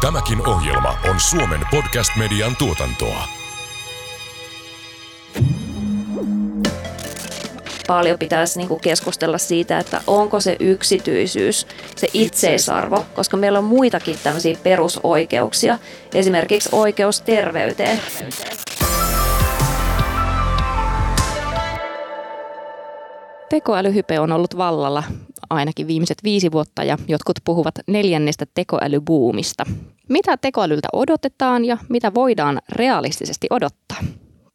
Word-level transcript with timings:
Tämäkin 0.00 0.48
ohjelma 0.48 0.98
on 1.10 1.20
Suomen 1.20 1.60
podcast-median 1.70 2.56
tuotantoa. 2.56 3.24
paljon 7.86 8.18
pitäisi 8.18 8.58
niin 8.58 8.68
kuin 8.68 8.80
keskustella 8.80 9.38
siitä, 9.38 9.78
että 9.78 10.00
onko 10.06 10.40
se 10.40 10.56
yksityisyys 10.60 11.66
se 11.96 12.08
itseisarvo, 12.12 13.04
koska 13.14 13.36
meillä 13.36 13.58
on 13.58 13.64
muitakin 13.64 14.16
tämmöisiä 14.22 14.56
perusoikeuksia, 14.62 15.78
esimerkiksi 16.14 16.68
oikeus 16.72 17.20
terveyteen. 17.20 18.00
Tekoälyhype 23.48 24.20
on 24.20 24.32
ollut 24.32 24.56
vallalla 24.56 25.02
ainakin 25.50 25.86
viimeiset 25.86 26.18
viisi 26.24 26.52
vuotta 26.52 26.84
ja 26.84 26.98
jotkut 27.08 27.38
puhuvat 27.44 27.74
neljännestä 27.86 28.46
tekoälybuumista. 28.54 29.64
Mitä 30.08 30.36
tekoälyltä 30.36 30.88
odotetaan 30.92 31.64
ja 31.64 31.78
mitä 31.88 32.14
voidaan 32.14 32.58
realistisesti 32.72 33.46
odottaa? 33.50 33.98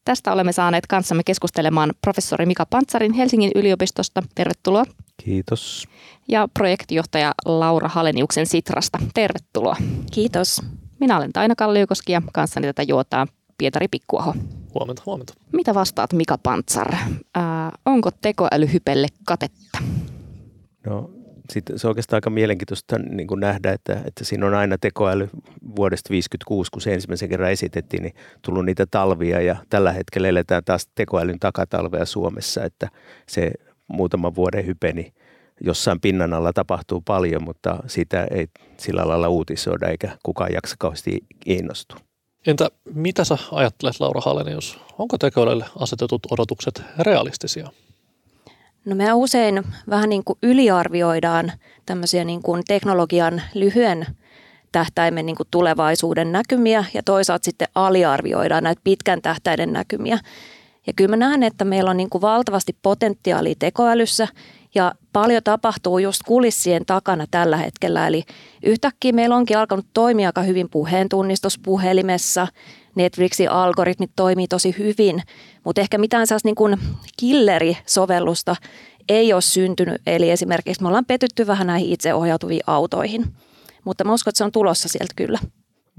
Tästä 0.05 0.33
olemme 0.33 0.51
saaneet 0.51 0.87
kanssamme 0.87 1.23
keskustelemaan 1.23 1.93
professori 2.01 2.45
Mika 2.45 2.65
Pantsarin 2.65 3.13
Helsingin 3.13 3.51
yliopistosta. 3.55 4.23
Tervetuloa. 4.35 4.85
Kiitos. 5.23 5.87
Ja 6.27 6.47
projektijohtaja 6.53 7.31
Laura 7.45 7.87
Haleniuksen 7.87 8.45
Sitrasta. 8.45 8.97
Tervetuloa. 9.13 9.75
Kiitos. 10.11 10.61
Minä 10.99 11.17
olen 11.17 11.33
Taina 11.33 11.55
Kalliokoski 11.55 12.11
ja 12.11 12.21
kanssani 12.33 12.67
tätä 12.67 12.83
juotaa 12.83 13.27
Pietari 13.57 13.87
Pikkuaho. 13.87 14.33
Huomenta, 14.73 15.03
huomenta. 15.05 15.33
Mitä 15.53 15.73
vastaat 15.73 16.13
Mika 16.13 16.37
Pantsar? 16.37 16.95
Ää, 17.35 17.71
onko 17.85 18.09
tekoälyhypelle 18.21 19.07
katetta? 19.25 19.79
No 20.85 21.09
sitten 21.49 21.79
se 21.79 21.87
on 21.87 21.89
oikeastaan 21.89 22.17
aika 22.17 22.29
mielenkiintoista 22.29 22.99
niin 22.99 23.27
kuin 23.27 23.39
nähdä, 23.39 23.71
että, 23.71 24.01
että 24.05 24.23
siinä 24.23 24.45
on 24.45 24.53
aina 24.53 24.77
tekoäly 24.77 25.29
vuodesta 25.75 26.07
1956, 26.07 26.71
kun 26.71 26.81
se 26.81 26.93
ensimmäisen 26.93 27.29
kerran 27.29 27.51
esitettiin, 27.51 28.03
niin 28.03 28.13
tullut 28.41 28.65
niitä 28.65 28.85
talvia 28.91 29.41
ja 29.41 29.55
tällä 29.69 29.91
hetkellä 29.91 30.27
eletään 30.27 30.63
taas 30.63 30.87
tekoälyn 30.95 31.39
takatalvea 31.39 32.05
Suomessa, 32.05 32.63
että 32.63 32.89
se 33.27 33.51
muutaman 33.87 34.35
vuoden 34.35 34.65
hypeni 34.65 35.13
jossain 35.61 35.99
pinnan 35.99 36.33
alla 36.33 36.53
tapahtuu 36.53 37.01
paljon, 37.01 37.43
mutta 37.43 37.79
sitä 37.87 38.27
ei 38.31 38.47
sillä 38.77 39.07
lailla 39.07 39.29
uutisoida 39.29 39.87
eikä 39.87 40.17
kukaan 40.23 40.53
jaksa 40.53 40.75
kauheasti 40.79 41.17
innostua. 41.45 41.99
Entä 42.47 42.69
mitä 42.93 43.23
sä 43.23 43.37
ajattelet, 43.51 43.99
Laura 43.99 44.21
Halenius? 44.21 44.79
Onko 44.97 45.17
tekoälylle 45.17 45.65
asetetut 45.79 46.21
odotukset 46.31 46.83
realistisia? 46.99 47.69
No 48.85 48.95
me 48.95 49.13
usein 49.13 49.63
vähän 49.89 50.09
niin 50.09 50.23
kuin 50.23 50.39
yliarvioidaan 50.43 51.51
tämmöisiä 51.85 52.23
niin 52.23 52.41
kuin 52.41 52.63
teknologian 52.67 53.41
lyhyen 53.53 54.05
tähtäimen 54.71 55.25
niin 55.25 55.35
kuin 55.35 55.47
tulevaisuuden 55.51 56.31
näkymiä 56.31 56.85
ja 56.93 57.03
toisaalta 57.03 57.45
sitten 57.45 57.67
aliarvioidaan 57.75 58.63
näitä 58.63 58.81
pitkän 58.83 59.21
tähtäiden 59.21 59.73
näkymiä. 59.73 60.19
Ja 60.87 60.93
kyllä 60.95 61.09
mä 61.09 61.15
näen, 61.15 61.43
että 61.43 61.65
meillä 61.65 61.89
on 61.89 61.97
niin 61.97 62.09
kuin 62.09 62.21
valtavasti 62.21 62.77
potentiaalia 62.81 63.55
tekoälyssä 63.59 64.27
ja 64.75 64.91
paljon 65.13 65.43
tapahtuu 65.43 65.99
just 65.99 66.21
kulissien 66.27 66.85
takana 66.85 67.25
tällä 67.31 67.57
hetkellä. 67.57 68.07
Eli 68.07 68.23
yhtäkkiä 68.63 69.11
meillä 69.11 69.35
onkin 69.35 69.57
alkanut 69.57 69.85
toimia 69.93 70.29
aika 70.29 70.41
hyvin 70.41 70.69
puheentunnistus. 70.69 71.59
Netflixin 72.95 73.51
algoritmit 73.51 74.11
toimii 74.15 74.47
tosi 74.47 74.75
hyvin, 74.77 75.21
mutta 75.63 75.81
ehkä 75.81 75.97
mitään 75.97 76.27
sellaista 76.27 76.47
niin 76.47 76.55
kuin 76.55 76.77
killeri-sovellusta 77.19 78.55
ei 79.09 79.33
ole 79.33 79.41
syntynyt. 79.41 80.01
Eli 80.07 80.31
esimerkiksi 80.31 80.81
me 80.81 80.87
ollaan 80.87 81.05
petytty 81.05 81.47
vähän 81.47 81.67
näihin 81.67 81.93
itseohjautuviin 81.93 82.61
autoihin. 82.67 83.25
Mutta 83.83 84.03
mä 84.03 84.13
uskon, 84.13 84.31
että 84.31 84.37
se 84.37 84.43
on 84.43 84.51
tulossa 84.51 84.89
sieltä 84.89 85.13
kyllä. 85.15 85.39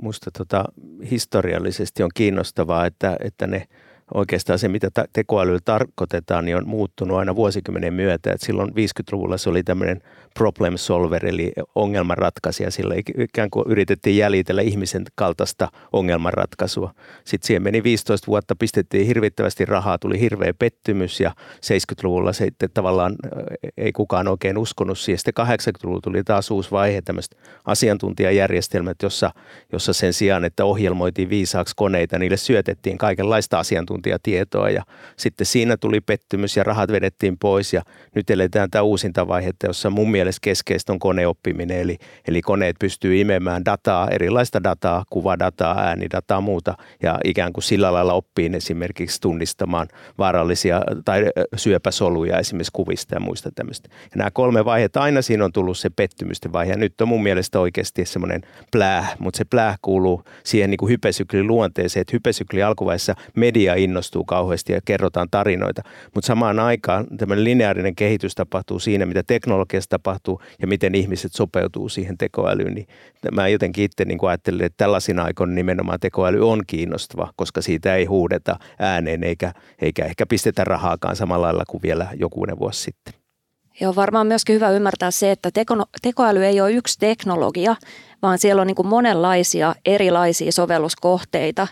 Musta 0.03 0.31
tota, 0.31 0.65
historiallisesti 1.11 2.03
on 2.03 2.11
kiinnostavaa, 2.15 2.87
että, 2.87 3.17
että 3.21 3.47
ne– 3.47 3.67
oikeastaan 4.15 4.59
se, 4.59 4.69
mitä 4.69 4.91
tekoälyllä 5.13 5.61
tarkoitetaan, 5.65 6.45
niin 6.45 6.57
on 6.57 6.69
muuttunut 6.69 7.19
aina 7.19 7.37
vuosikymmenen 7.37 7.95
myötä. 7.95 8.33
Et 8.33 8.41
silloin 8.41 8.71
50-luvulla 8.71 9.37
se 9.37 9.51
oli 9.51 9.63
tämmöinen 9.63 10.03
problem 10.35 10.77
solver, 10.77 11.27
eli 11.27 11.53
ongelmanratkaisija. 11.75 12.71
Sillä 12.71 12.95
ikään 13.19 13.51
kuin 13.51 13.65
yritettiin 13.69 14.17
jäljitellä 14.17 14.63
ihmisen 14.63 15.05
kaltaista 15.15 15.69
ongelmanratkaisua. 15.93 16.95
Sitten 17.25 17.47
siihen 17.47 17.63
meni 17.63 17.83
15 17.83 18.27
vuotta, 18.27 18.57
pistettiin 18.57 19.07
hirvittävästi 19.07 19.65
rahaa, 19.65 19.99
tuli 19.99 20.21
hirveä 20.21 20.55
pettymys 20.59 21.21
ja 21.21 21.35
70-luvulla 21.57 22.33
sitten 22.33 22.71
tavallaan 22.75 23.17
ei 23.77 23.93
kukaan 23.93 24.29
oikein 24.29 24.59
uskonut 24.59 24.99
siihen. 24.99 25.19
Sitten 25.19 25.47
80-luvulla 25.47 26.01
tuli 26.01 26.25
taas 26.25 26.51
uusi 26.51 26.71
vaihe, 26.71 27.03
tämmöiset 27.03 27.37
asiantuntijajärjestelmät, 27.65 28.97
jossa, 29.03 29.31
jossa 29.73 29.93
sen 29.93 30.13
sijaan, 30.13 30.45
että 30.45 30.65
ohjelmoitiin 30.65 31.31
viisaaksi 31.31 31.75
koneita, 31.77 32.19
niille 32.19 32.37
syötettiin 32.37 32.99
kaikenlaista 32.99 33.59
asiantuntijatietoa 33.97 34.71
ja 34.71 34.83
sitten 35.17 35.47
siinä 35.47 35.77
tuli 35.77 36.01
pettymys 36.01 36.57
ja 36.57 36.65
rahat 36.65 36.93
vedettiin 36.93 37.39
pois 37.39 37.73
ja 37.73 37.83
nyt 38.15 38.31
eletään 38.31 38.71
tämä 38.71 38.83
uusinta 38.83 39.29
vaihetta, 39.29 39.67
jossa 39.67 39.91
mun 39.91 40.11
mielestä 40.11 40.39
keskeistä 40.43 40.93
on 40.93 40.99
koneoppiminen, 40.99 41.79
eli, 41.79 41.99
eli 42.29 42.43
koneet 42.43 42.77
pystyy 42.81 43.17
imemään 43.17 43.65
dataa, 43.65 44.09
erilaista 44.11 44.63
dataa, 44.63 45.05
kuvadataa, 45.11 45.81
äänidataa, 45.81 46.41
muuta, 46.41 46.75
ja 47.03 47.19
ikään 47.25 47.53
kuin 47.53 47.65
sillä 47.65 47.93
lailla 47.93 48.13
oppii 48.13 48.51
esimerkiksi 48.57 49.21
tunnistamaan 49.21 49.89
vaarallisia 50.19 50.83
tai 51.05 51.25
syöpäsoluja 51.57 52.39
esimerkiksi 52.39 52.73
kuvista 52.73 53.15
ja 53.15 53.21
muista 53.21 53.51
tämmöistä. 53.55 53.89
Ja 54.03 54.17
nämä 54.17 54.31
kolme 54.31 54.65
vaihetta, 54.65 55.01
aina 55.01 55.23
siinä 55.23 55.45
on 55.45 55.53
tullut 55.53 55.79
se 55.79 55.91
pettymysten 55.91 56.53
vaihe, 56.53 56.73
ja 56.73 56.77
nyt 56.77 57.01
on 57.01 57.09
mun 57.09 57.23
mielestä 57.23 57.61
oikeasti 57.61 58.05
semmoinen 58.05 58.43
plää, 58.73 59.07
mutta 59.19 59.39
se 59.39 59.45
plää 59.45 59.77
kuuluu 59.83 60.23
siihen 60.45 60.71
niin 60.71 60.79
kuin 60.79 60.91
hypesyklin 60.91 61.47
luonteeseen, 61.47 62.01
että 62.01 62.13
hypesykli 62.13 62.63
alkuvaiheessa 62.63 63.15
media 63.37 63.75
innostuu 63.87 64.25
kauheasti 64.25 64.73
ja 64.73 64.81
kerrotaan 64.85 65.29
tarinoita, 65.31 65.83
mutta 66.15 66.27
samaan 66.27 66.59
aikaan 66.59 67.07
tämmöinen 67.17 67.45
lineaarinen 67.45 67.95
kehitys 67.95 68.35
tapahtuu 68.35 68.79
siinä, 68.79 69.07
mitä 69.07 69.23
teknologiassa 69.27 69.91
tapahtuu, 69.91 70.41
ja 70.61 70.67
miten 70.67 70.95
ihmiset 70.95 71.33
sopeutuu 71.33 71.89
siihen 71.89 72.19
tekoälyyn. 72.19 72.75
Niin 72.75 72.87
mä 73.33 73.49
jotenkin 73.49 73.85
itse 73.85 74.05
niin 74.05 74.19
ajattelin, 74.29 74.67
että 74.67 74.85
tällaisina 74.85 75.25
aikoina 75.25 75.55
nimenomaan 75.55 76.01
tekoäly 76.01 76.51
on 76.51 76.63
kiinnostava, 76.67 77.33
koska 77.37 77.63
siitä 77.63 77.95
ei 77.95 78.05
huudeta 78.05 78.57
ääneen 78.79 79.25
eikä, 79.25 79.53
eikä 79.83 80.05
ehkä 80.05 80.27
pistetä 80.27 80.65
rahaakaan 80.65 81.17
samalla 81.17 81.47
lailla 81.47 81.65
kuin 81.69 81.83
vielä 81.83 82.09
jokunen 82.15 82.59
vuosi 82.59 82.83
sitten. 82.83 83.15
Joo, 83.81 83.97
varmaan 83.97 84.27
myöskin 84.27 84.55
hyvä 84.55 84.71
ymmärtää 84.71 85.11
se, 85.11 85.31
että 85.31 85.51
teko, 85.51 85.75
tekoäly 86.03 86.45
ei 86.45 86.61
ole 86.61 86.73
yksi 86.73 86.99
teknologia, 86.99 87.77
vaan 88.23 88.39
siellä 88.39 88.61
on 88.61 88.67
niin 88.67 88.87
monenlaisia 88.87 89.75
erilaisia 89.85 90.53
sovelluskohteita 90.53 91.69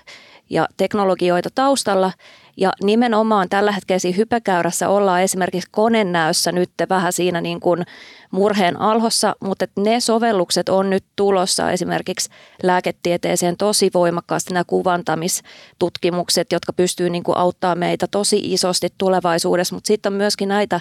ja 0.51 0.69
teknologioita 0.77 1.49
taustalla– 1.55 2.13
ja 2.57 2.73
nimenomaan 2.83 3.49
tällä 3.49 3.73
hetkellä 3.73 3.99
siinä 3.99 4.17
hypekäyrässä 4.17 4.89
ollaan 4.89 5.23
esimerkiksi 5.23 5.69
konenäössä 5.73 6.53
nyt 6.53 6.71
vähän 6.89 7.13
siinä 7.13 7.41
niin 7.41 7.61
kuin 7.61 7.83
murheen 8.31 8.81
alhossa, 8.81 9.37
mutta 9.41 9.67
ne 9.79 10.01
sovellukset 10.01 10.69
on 10.69 10.91
nyt 10.91 11.05
tulossa 11.17 11.71
esimerkiksi 11.71 12.31
lääketieteeseen 12.63 13.57
tosi 13.57 13.91
voimakkaasti 13.95 14.55
nämä 14.55 14.65
kuvantamistutkimukset, 14.67 16.53
jotka 16.53 16.73
pystyy 16.73 17.11
niin 17.11 17.23
kuin 17.23 17.39
auttaa 17.39 17.75
meitä 17.75 18.07
tosi 18.11 18.41
isosti 18.53 18.89
tulevaisuudessa, 18.99 19.75
mutta 19.75 19.89
sitten 19.89 20.13
on 20.13 20.17
myöskin 20.17 20.49
näitä, 20.49 20.81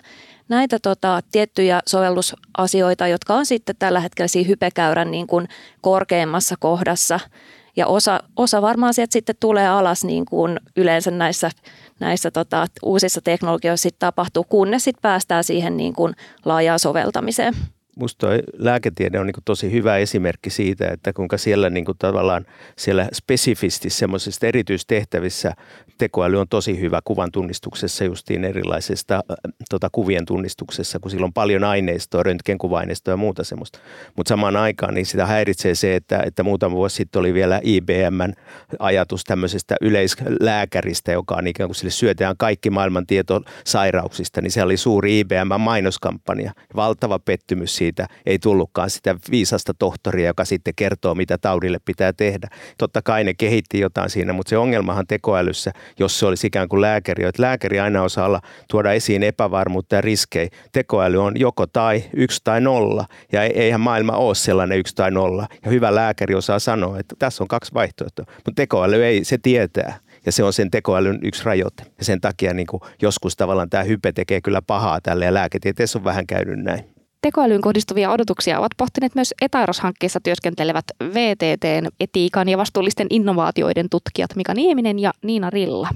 näitä 0.50 0.80
tota, 0.80 1.22
tiettyjä 1.31 1.81
sovellusasioita, 1.88 3.07
jotka 3.07 3.34
on 3.34 3.45
sitten 3.45 3.75
tällä 3.80 4.00
hetkellä 4.00 4.28
siinä 4.28 4.47
hypekäyrän 4.47 5.12
niin 5.12 5.28
kuin 5.28 5.47
korkeimmassa 5.81 6.56
kohdassa– 6.59 7.19
ja 7.75 7.88
osa, 7.88 8.19
osa 8.35 8.61
varmaan 8.61 8.94
sieltä 8.94 9.13
sitten 9.13 9.35
tulee 9.39 9.67
alas 9.67 10.03
niin 10.03 10.25
kuin 10.25 10.59
yleensä 10.75 11.11
näissä, 11.11 11.51
näissä 12.00 12.31
tota, 12.31 12.67
uusissa 12.84 13.22
teknologioissa 13.22 13.84
sitten 13.84 14.00
tapahtuu, 14.00 14.44
kunnes 14.44 14.84
sitten 14.84 15.01
päästään 15.01 15.44
siihen 15.44 15.78
niin 15.78 15.94
kuin 15.94 16.13
laajaan 16.45 16.79
soveltamiseen. 16.79 17.53
Musta 17.96 18.28
lääketiede 18.58 19.20
on 19.20 19.26
niin 19.26 19.36
tosi 19.46 19.72
hyvä 19.72 19.98
esimerkki 19.98 20.50
siitä, 20.50 20.88
että 20.88 21.13
kuinka 21.13 21.38
siellä 21.38 21.69
niin 21.69 21.86
kuin 21.86 21.98
tavallaan 21.98 22.45
siellä 22.78 23.10
spesifisti 23.13 23.90
semmoisista 23.90 24.48
erityistehtävissä 24.48 25.54
tekoäly 25.98 26.40
on 26.40 26.48
tosi 26.48 26.80
hyvä 26.80 27.00
kuvan 27.04 27.31
tunnistuksessa 27.31 28.04
justiin 28.04 28.45
erilaisista 28.45 29.22
tota, 29.69 29.90
kuvien 29.92 30.25
tunnistuksessa, 30.25 31.00
kun 31.00 31.12
sillä 31.12 31.25
on 31.25 31.34
paljon 31.34 31.63
aineistoa, 31.63 32.24
röntgenkuvaineistoa 32.24 33.12
ja 33.12 33.18
muuta 33.18 33.44
semmoista. 33.44 33.80
Mutta 34.16 34.30
samaan 34.30 34.56
aikaan 34.56 34.94
niin 34.94 35.06
sitä 35.06 35.25
häiritsee 35.25 35.75
se, 35.75 35.96
että, 35.96 36.24
että 36.25 36.44
muutama 36.44 36.75
vuosi 36.75 36.96
sitten 36.96 37.19
oli 37.19 37.34
vielä 37.34 37.62
IBMn 37.63 38.34
ajatus 38.80 39.24
tämmöisestä 39.24 39.75
yleislääkäristä, 39.81 41.12
joka 41.12 41.36
on 41.36 41.48
ikään 41.48 41.68
kuin 41.68 41.75
sille 41.75 41.92
syötetään 41.92 42.38
kaikki 42.38 42.69
maailman 42.69 43.07
tieto 43.07 43.42
sairauksista, 43.66 44.42
niin 44.42 44.51
se 44.51 44.63
oli 44.63 44.78
suuri 44.78 45.19
IBM 45.19 45.62
mainoskampanja. 45.62 46.54
Valtava 46.75 47.19
pettymys 47.19 47.75
siitä 47.83 48.07
ei 48.25 48.39
tullutkaan 48.39 48.89
sitä 48.89 49.15
viisasta 49.31 49.74
tohtoria, 49.74 50.27
joka 50.27 50.45
sitten 50.45 50.74
kertoo, 50.75 51.15
mitä 51.15 51.38
taudille 51.38 51.77
pitää 51.85 52.13
tehdä. 52.13 52.47
Totta 52.77 53.01
kai 53.01 53.24
ne 53.24 53.33
kehitti 53.33 53.80
jotain 53.80 54.09
siinä, 54.09 54.33
mutta 54.33 54.50
se 54.50 54.57
ongelmahan 54.57 55.07
tekoälyssä, 55.07 55.71
jos 56.00 56.19
se 56.19 56.25
olisi 56.25 56.47
ikään 56.47 56.69
kuin 56.69 56.81
lääkäri, 56.81 57.24
että 57.24 57.41
lääkäri 57.41 57.80
aina 57.80 58.03
osaa 58.03 58.25
olla, 58.25 58.41
tuoda 58.69 58.91
esiin 58.94 59.24
epävarmuutta 59.24 59.95
ja 59.95 60.01
riskejä. 60.01 60.50
Tekoäly 60.71 61.18
on 61.18 61.39
joko 61.39 61.68
tai, 61.68 62.03
yksi 62.13 62.41
tai 62.44 62.62
nolla, 62.62 63.06
ja 63.31 63.44
eihän 63.44 63.81
maailma 63.81 64.13
ole 64.13 64.36
sellainen 64.36 64.79
yksi 64.79 64.95
tai 64.95 65.12
nolla. 65.12 65.47
Ja 65.65 65.71
hyvä 65.71 65.95
lääkäri 65.95 66.36
osaa 66.36 66.59
sanoa, 66.59 67.00
että 67.00 67.15
tässä 67.19 67.44
on 67.44 67.47
kaksi 67.47 67.74
vaihtoehtoa, 67.74 68.25
mutta 68.36 68.56
tekoäly 68.56 69.03
ei, 69.03 69.24
se 69.24 69.38
tietää. 69.38 70.00
Ja 70.25 70.31
se 70.31 70.44
on 70.44 70.53
sen 70.53 70.71
tekoälyn 70.71 71.19
yksi 71.24 71.45
rajoite. 71.45 71.83
Ja 71.97 72.06
sen 72.06 72.21
takia 72.21 72.53
niin 72.53 72.68
kuin 72.68 72.81
joskus 73.01 73.36
tavallaan 73.36 73.69
tämä 73.69 73.83
hype 73.83 74.12
tekee 74.12 74.41
kyllä 74.41 74.62
pahaa 74.62 75.01
tälle 75.01 75.25
ja 75.25 75.33
lääketieteessä 75.33 76.00
on 76.00 76.03
vähän 76.03 76.27
käynyt 76.27 76.59
näin. 76.59 76.94
Tekoälyyn 77.24 77.62
kohdistuvia 77.62 78.12
odotuksia 78.12 78.60
ovat 78.60 78.72
pohtineet 78.78 79.16
myös 79.16 79.34
Etairos-hankkeessa 79.42 80.20
työskentelevät 80.24 80.86
VTTn 81.04 81.88
etiikan 82.00 82.50
ja 82.50 82.58
vastuullisten 82.58 83.08
innovaatioiden 83.10 83.90
tutkijat 83.90 84.36
Mika 84.36 84.54
Nieminen 84.54 85.00
ja 85.00 85.12
Niina 85.24 85.50
Rilla. 85.50 85.90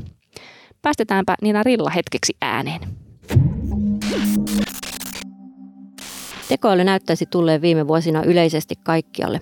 Päästetäänpä 0.81 1.35
Niina 1.41 1.63
Rilla 1.63 1.89
hetkeksi 1.89 2.33
ääneen. 2.41 2.81
Tekoäly 6.49 6.83
näyttäisi 6.83 7.25
tulleen 7.25 7.61
viime 7.61 7.87
vuosina 7.87 8.23
yleisesti 8.23 8.75
kaikkialle. 8.83 9.41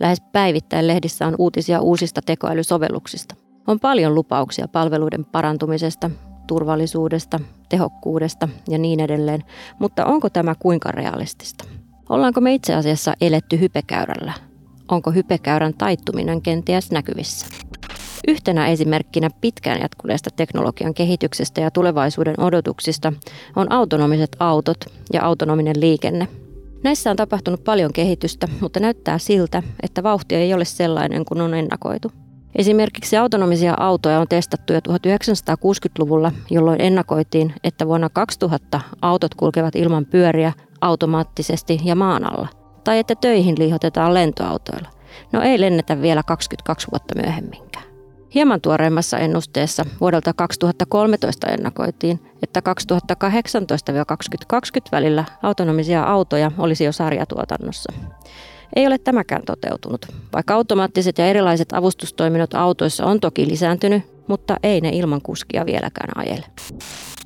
Lähes 0.00 0.18
päivittäin 0.32 0.86
lehdissä 0.86 1.26
on 1.26 1.34
uutisia 1.38 1.80
uusista 1.80 2.20
tekoälysovelluksista. 2.26 3.34
On 3.66 3.80
paljon 3.80 4.14
lupauksia 4.14 4.68
palveluiden 4.68 5.24
parantumisesta, 5.24 6.10
turvallisuudesta, 6.46 7.40
tehokkuudesta 7.68 8.48
ja 8.68 8.78
niin 8.78 9.00
edelleen, 9.00 9.44
mutta 9.78 10.04
onko 10.04 10.30
tämä 10.30 10.54
kuinka 10.58 10.92
realistista? 10.92 11.64
Ollaanko 12.08 12.40
me 12.40 12.54
itse 12.54 12.74
asiassa 12.74 13.14
eletty 13.20 13.60
hypekäyrällä? 13.60 14.32
Onko 14.88 15.10
hypekäyrän 15.10 15.74
taittuminen 15.74 16.42
kenties 16.42 16.90
näkyvissä? 16.90 17.46
Yhtenä 18.28 18.66
esimerkkinä 18.68 19.30
pitkään 19.40 19.80
jatkuneesta 19.80 20.30
teknologian 20.30 20.94
kehityksestä 20.94 21.60
ja 21.60 21.70
tulevaisuuden 21.70 22.40
odotuksista 22.40 23.12
on 23.56 23.72
autonomiset 23.72 24.36
autot 24.38 24.76
ja 25.12 25.24
autonominen 25.24 25.80
liikenne. 25.80 26.28
Näissä 26.82 27.10
on 27.10 27.16
tapahtunut 27.16 27.64
paljon 27.64 27.92
kehitystä, 27.92 28.48
mutta 28.60 28.80
näyttää 28.80 29.18
siltä, 29.18 29.62
että 29.82 30.02
vauhti 30.02 30.34
ei 30.34 30.54
ole 30.54 30.64
sellainen 30.64 31.24
kuin 31.24 31.40
on 31.40 31.54
ennakoitu. 31.54 32.12
Esimerkiksi 32.56 33.16
autonomisia 33.16 33.74
autoja 33.80 34.20
on 34.20 34.28
testattu 34.28 34.72
jo 34.72 34.80
1960-luvulla, 34.80 36.32
jolloin 36.50 36.80
ennakoitiin, 36.80 37.54
että 37.64 37.86
vuonna 37.86 38.08
2000 38.08 38.80
autot 39.02 39.34
kulkevat 39.34 39.76
ilman 39.76 40.06
pyöriä 40.06 40.52
automaattisesti 40.80 41.80
ja 41.84 41.94
maan 41.94 42.32
alla. 42.32 42.48
Tai 42.84 42.98
että 42.98 43.14
töihin 43.14 43.54
liihotetaan 43.58 44.14
lentoautoilla. 44.14 44.88
No 45.32 45.42
ei 45.42 45.60
lennetä 45.60 46.02
vielä 46.02 46.22
22 46.22 46.88
vuotta 46.92 47.14
myöhemminkään. 47.22 47.84
Hieman 48.34 48.60
tuoreimmassa 48.60 49.18
ennusteessa 49.18 49.84
vuodelta 50.00 50.32
2013 50.32 51.46
ennakoitiin, 51.46 52.20
että 52.42 52.62
2018-2020 53.22 54.88
välillä 54.92 55.24
autonomisia 55.42 56.02
autoja 56.02 56.50
olisi 56.58 56.84
jo 56.84 56.92
sarjatuotannossa. 56.92 57.92
Ei 58.76 58.86
ole 58.86 58.98
tämäkään 58.98 59.42
toteutunut. 59.46 60.06
Vaikka 60.32 60.54
automaattiset 60.54 61.18
ja 61.18 61.26
erilaiset 61.26 61.72
avustustoiminnot 61.72 62.54
autoissa 62.54 63.06
on 63.06 63.20
toki 63.20 63.48
lisääntynyt, 63.48 64.02
mutta 64.26 64.56
ei 64.62 64.80
ne 64.80 64.88
ilman 64.88 65.22
kuskia 65.22 65.66
vieläkään 65.66 66.10
ajele. 66.14 66.44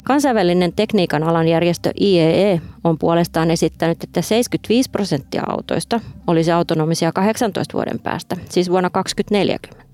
Kansainvälinen 0.04 0.72
tekniikan 0.72 1.22
alan 1.22 1.48
järjestö 1.48 1.90
IEE 2.00 2.52
e 2.52 2.60
on 2.84 2.98
puolestaan 2.98 3.50
esittänyt, 3.50 4.04
että 4.04 4.22
75 4.22 4.90
prosenttia 4.90 5.42
autoista 5.48 6.00
olisi 6.26 6.52
autonomisia 6.52 7.12
18 7.12 7.72
vuoden 7.72 7.98
päästä, 7.98 8.36
siis 8.50 8.70
vuonna 8.70 8.90
2040. 8.90 9.88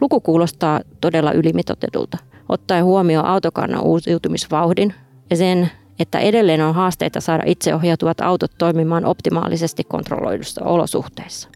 Luku 0.00 0.20
kuulostaa 0.20 0.80
todella 1.00 1.32
ylimitotetulta, 1.32 2.18
ottaen 2.48 2.84
huomioon 2.84 3.26
autokannan 3.26 3.82
uusiutumisvauhdin 3.82 4.94
ja 5.30 5.36
sen, 5.36 5.70
että 5.98 6.18
edelleen 6.18 6.60
on 6.60 6.74
haasteita 6.74 7.20
saada 7.20 7.42
itseohjautuvat 7.46 8.20
autot 8.20 8.52
toimimaan 8.58 9.04
optimaalisesti 9.04 9.84
kontrolloidussa 9.84 10.64
olosuhteissa. 10.64 11.48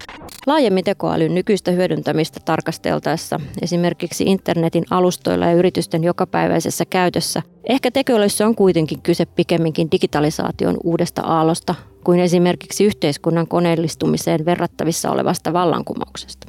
Laajemmin 0.47 0.85
tekoälyn 0.85 1.35
nykyistä 1.35 1.71
hyödyntämistä 1.71 2.41
tarkasteltaessa, 2.45 3.41
esimerkiksi 3.63 4.25
internetin 4.25 4.85
alustoilla 4.91 5.47
ja 5.47 5.53
yritysten 5.53 6.05
jokapäiväisessä 6.05 6.85
käytössä, 6.85 7.43
ehkä 7.69 7.91
tekoälyssä 7.91 8.47
on 8.47 8.55
kuitenkin 8.55 9.03
kyse 9.03 9.27
pikemminkin 9.27 9.91
digitalisaation 9.91 10.77
uudesta 10.85 11.23
aallosta 11.23 11.75
kuin 12.05 12.21
esimerkiksi 12.21 12.85
yhteiskunnan 12.85 13.49
koneellistumiseen 13.49 14.45
verrattavissa 14.45 15.11
olevasta 15.11 15.53
vallankumouksesta. 15.53 16.48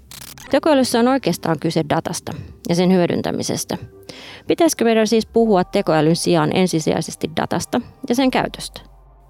Tekoälyssä 0.50 1.00
on 1.00 1.08
oikeastaan 1.08 1.60
kyse 1.60 1.84
datasta 1.90 2.32
ja 2.70 2.76
sen 2.76 2.94
hyödyntämisestä. 2.94 3.78
Pitäisikö 4.48 4.86
meidän 4.86 5.08
siis 5.08 5.26
puhua 5.26 5.64
tekoälyn 5.64 6.16
sijaan 6.16 6.56
ensisijaisesti 6.56 7.32
datasta 7.38 7.82
ja 8.10 8.16
sen 8.16 8.32
käytöstä? 8.32 8.82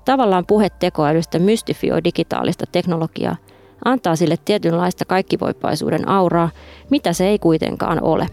Tavallaan 0.05 0.45
puhe 0.45 0.69
tekoälystä 0.69 1.39
mystifioi 1.39 2.03
digitaalista 2.03 2.65
teknologiaa, 2.71 3.35
antaa 3.85 4.15
sille 4.15 4.35
tietynlaista 4.45 5.05
kaikkivoipaisuuden 5.05 6.07
auraa, 6.07 6.49
mitä 6.89 7.13
se 7.13 7.27
ei 7.27 7.39
kuitenkaan 7.39 8.03
ole. 8.03 8.27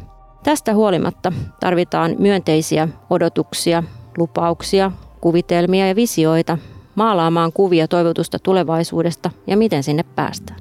Tästä 0.44 0.74
huolimatta 0.74 1.32
tarvitaan 1.60 2.16
myönteisiä 2.18 2.88
odotuksia, 3.10 3.82
lupauksia, 4.18 4.92
kuvitelmia 5.20 5.88
ja 5.88 5.96
visioita 5.96 6.58
maalaamaan 6.94 7.52
kuvia 7.52 7.88
toivotusta 7.88 8.38
tulevaisuudesta 8.38 9.30
ja 9.46 9.56
miten 9.56 9.82
sinne 9.82 10.02
päästään. 10.02 10.60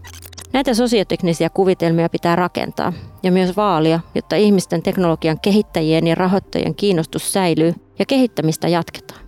Näitä 0.55 0.73
sosioteknisiä 0.73 1.49
kuvitelmia 1.49 2.09
pitää 2.09 2.35
rakentaa 2.35 2.93
ja 3.23 3.31
myös 3.31 3.57
vaalia, 3.57 3.99
jotta 4.15 4.35
ihmisten 4.35 4.83
teknologian 4.83 5.39
kehittäjien 5.39 6.07
ja 6.07 6.15
rahoittajien 6.15 6.75
kiinnostus 6.75 7.33
säilyy 7.33 7.73
ja 7.99 8.05
kehittämistä 8.05 8.67
jatketaan. 8.67 9.21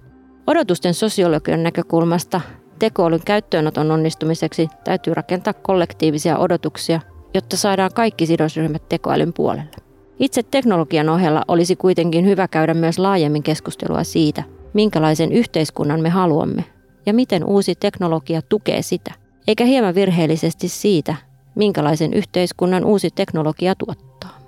Odotusten 0.47 0.93
sosiologian 0.93 1.63
näkökulmasta 1.63 2.41
tekoälyn 2.79 3.21
käyttöönoton 3.25 3.91
onnistumiseksi 3.91 4.67
täytyy 4.83 5.13
rakentaa 5.13 5.53
kollektiivisia 5.53 6.37
odotuksia, 6.37 7.01
jotta 7.33 7.57
saadaan 7.57 7.91
kaikki 7.95 8.25
sidosryhmät 8.25 8.89
tekoälyn 8.89 9.33
puolelle. 9.33 9.75
Itse 10.19 10.43
teknologian 10.43 11.09
ohella 11.09 11.43
olisi 11.47 11.75
kuitenkin 11.75 12.25
hyvä 12.25 12.47
käydä 12.47 12.73
myös 12.73 12.99
laajemmin 12.99 13.43
keskustelua 13.43 14.03
siitä, 14.03 14.43
minkälaisen 14.73 15.31
yhteiskunnan 15.31 16.01
me 16.01 16.09
haluamme 16.09 16.63
ja 17.05 17.13
miten 17.13 17.43
uusi 17.43 17.75
teknologia 17.75 18.41
tukee 18.41 18.81
sitä– 18.81 19.13
eikä 19.47 19.65
hieman 19.65 19.95
virheellisesti 19.95 20.67
siitä, 20.67 21.15
minkälaisen 21.55 22.13
yhteiskunnan 22.13 22.85
uusi 22.85 23.09
teknologia 23.15 23.75
tuottaa. 23.75 24.39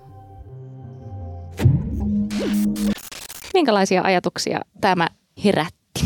Minkälaisia 3.54 4.02
ajatuksia 4.02 4.60
tämä 4.82 5.08
herätti? 5.44 6.06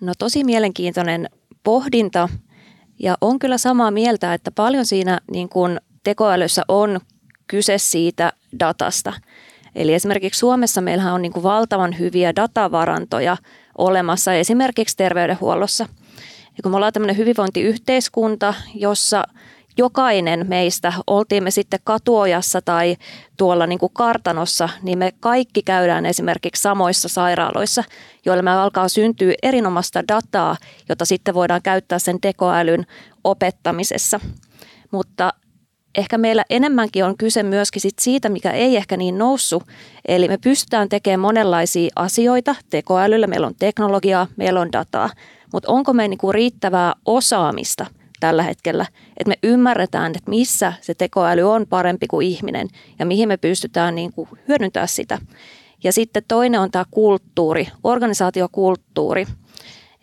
No 0.00 0.12
tosi 0.18 0.44
mielenkiintoinen 0.44 1.28
pohdinta 1.62 2.28
ja 2.98 3.16
on 3.20 3.38
kyllä 3.38 3.58
samaa 3.58 3.90
mieltä, 3.90 4.34
että 4.34 4.50
paljon 4.50 4.86
siinä 4.86 5.20
niin 5.30 5.48
kuin 5.48 5.80
tekoälyssä 6.04 6.62
on 6.68 7.00
kyse 7.46 7.78
siitä 7.78 8.32
datasta. 8.58 9.12
Eli 9.74 9.94
esimerkiksi 9.94 10.38
Suomessa 10.38 10.80
meillähän 10.80 11.14
on 11.14 11.22
niin 11.22 11.32
kuin 11.32 11.42
valtavan 11.42 11.98
hyviä 11.98 12.36
datavarantoja 12.36 13.36
olemassa 13.78 14.34
esimerkiksi 14.34 14.96
terveydenhuollossa– 14.96 15.86
ja 16.58 16.62
kun 16.62 16.72
me 16.72 16.76
ollaan 16.76 16.92
tämmöinen 16.92 17.16
hyvinvointiyhteiskunta, 17.16 18.54
jossa 18.74 19.24
jokainen 19.76 20.46
meistä, 20.48 20.92
oltiin 21.06 21.44
me 21.44 21.50
sitten 21.50 21.80
katuojassa 21.84 22.62
tai 22.62 22.96
tuolla 23.36 23.66
niin 23.66 23.78
kuin 23.78 23.92
kartanossa, 23.92 24.68
niin 24.82 24.98
me 24.98 25.12
kaikki 25.20 25.62
käydään 25.62 26.06
esimerkiksi 26.06 26.62
samoissa 26.62 27.08
sairaaloissa, 27.08 27.84
joilla 28.24 28.42
me 28.42 28.50
alkaa 28.50 28.88
syntyä 28.88 29.34
erinomaista 29.42 30.08
dataa, 30.08 30.56
jota 30.88 31.04
sitten 31.04 31.34
voidaan 31.34 31.62
käyttää 31.62 31.98
sen 31.98 32.20
tekoälyn 32.20 32.86
opettamisessa. 33.24 34.20
Mutta 34.90 35.32
ehkä 35.94 36.18
meillä 36.18 36.44
enemmänkin 36.50 37.04
on 37.04 37.16
kyse 37.16 37.42
myöskin 37.42 37.82
sit 37.82 37.98
siitä, 38.00 38.28
mikä 38.28 38.50
ei 38.50 38.76
ehkä 38.76 38.96
niin 38.96 39.18
noussut. 39.18 39.62
Eli 40.08 40.28
me 40.28 40.38
pystytään 40.38 40.88
tekemään 40.88 41.20
monenlaisia 41.20 41.90
asioita 41.96 42.54
tekoälyllä. 42.70 43.26
Meillä 43.26 43.46
on 43.46 43.54
teknologiaa, 43.58 44.26
meillä 44.36 44.60
on 44.60 44.72
dataa– 44.72 45.10
mutta 45.52 45.72
onko 45.72 45.92
meillä 45.92 46.10
niinku 46.10 46.32
riittävää 46.32 46.94
osaamista 47.04 47.86
tällä 48.20 48.42
hetkellä, 48.42 48.86
että 49.16 49.28
me 49.28 49.34
ymmärretään, 49.42 50.12
että 50.16 50.30
missä 50.30 50.72
se 50.80 50.94
tekoäly 50.94 51.42
on 51.42 51.66
parempi 51.66 52.06
kuin 52.06 52.26
ihminen 52.26 52.68
ja 52.98 53.06
mihin 53.06 53.28
me 53.28 53.36
pystytään 53.36 53.94
niinku 53.94 54.28
hyödyntämään 54.48 54.88
sitä. 54.88 55.18
Ja 55.84 55.92
sitten 55.92 56.22
toinen 56.28 56.60
on 56.60 56.70
tämä 56.70 56.84
kulttuuri, 56.90 57.68
organisaatiokulttuuri. 57.84 59.26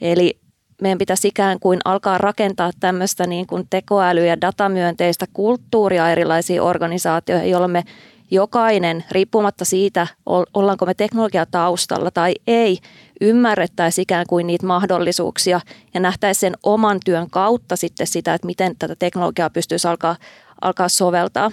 Eli 0.01 0.39
meidän 0.81 0.97
pitäisi 0.97 1.27
ikään 1.27 1.59
kuin 1.59 1.79
alkaa 1.85 2.17
rakentaa 2.17 2.71
tämmöistä 2.79 3.27
niin 3.27 3.47
kuin 3.47 3.67
tekoäly- 3.69 4.25
ja 4.25 4.41
datamyönteistä 4.41 5.25
kulttuuria 5.33 6.11
erilaisiin 6.11 6.61
organisaatioihin, 6.61 7.49
jolloin 7.49 7.71
me 7.71 7.83
jokainen, 8.31 9.03
riippumatta 9.11 9.65
siitä, 9.65 10.07
ollaanko 10.53 10.85
me 10.85 10.93
teknologiataustalla 10.93 12.11
tai 12.11 12.33
ei, 12.47 12.77
ymmärrettäisiin 13.21 14.03
ikään 14.03 14.25
kuin 14.29 14.47
niitä 14.47 14.65
mahdollisuuksia 14.65 15.59
ja 15.93 15.99
nähtäisiin 15.99 16.39
sen 16.39 16.59
oman 16.63 16.99
työn 17.05 17.29
kautta 17.29 17.75
sitten 17.75 18.07
sitä, 18.07 18.33
että 18.33 18.45
miten 18.45 18.75
tätä 18.79 18.95
teknologiaa 18.99 19.49
pystyisi 19.49 19.87
alkaa, 19.87 20.15
alkaa 20.61 20.89
soveltaa. 20.89 21.51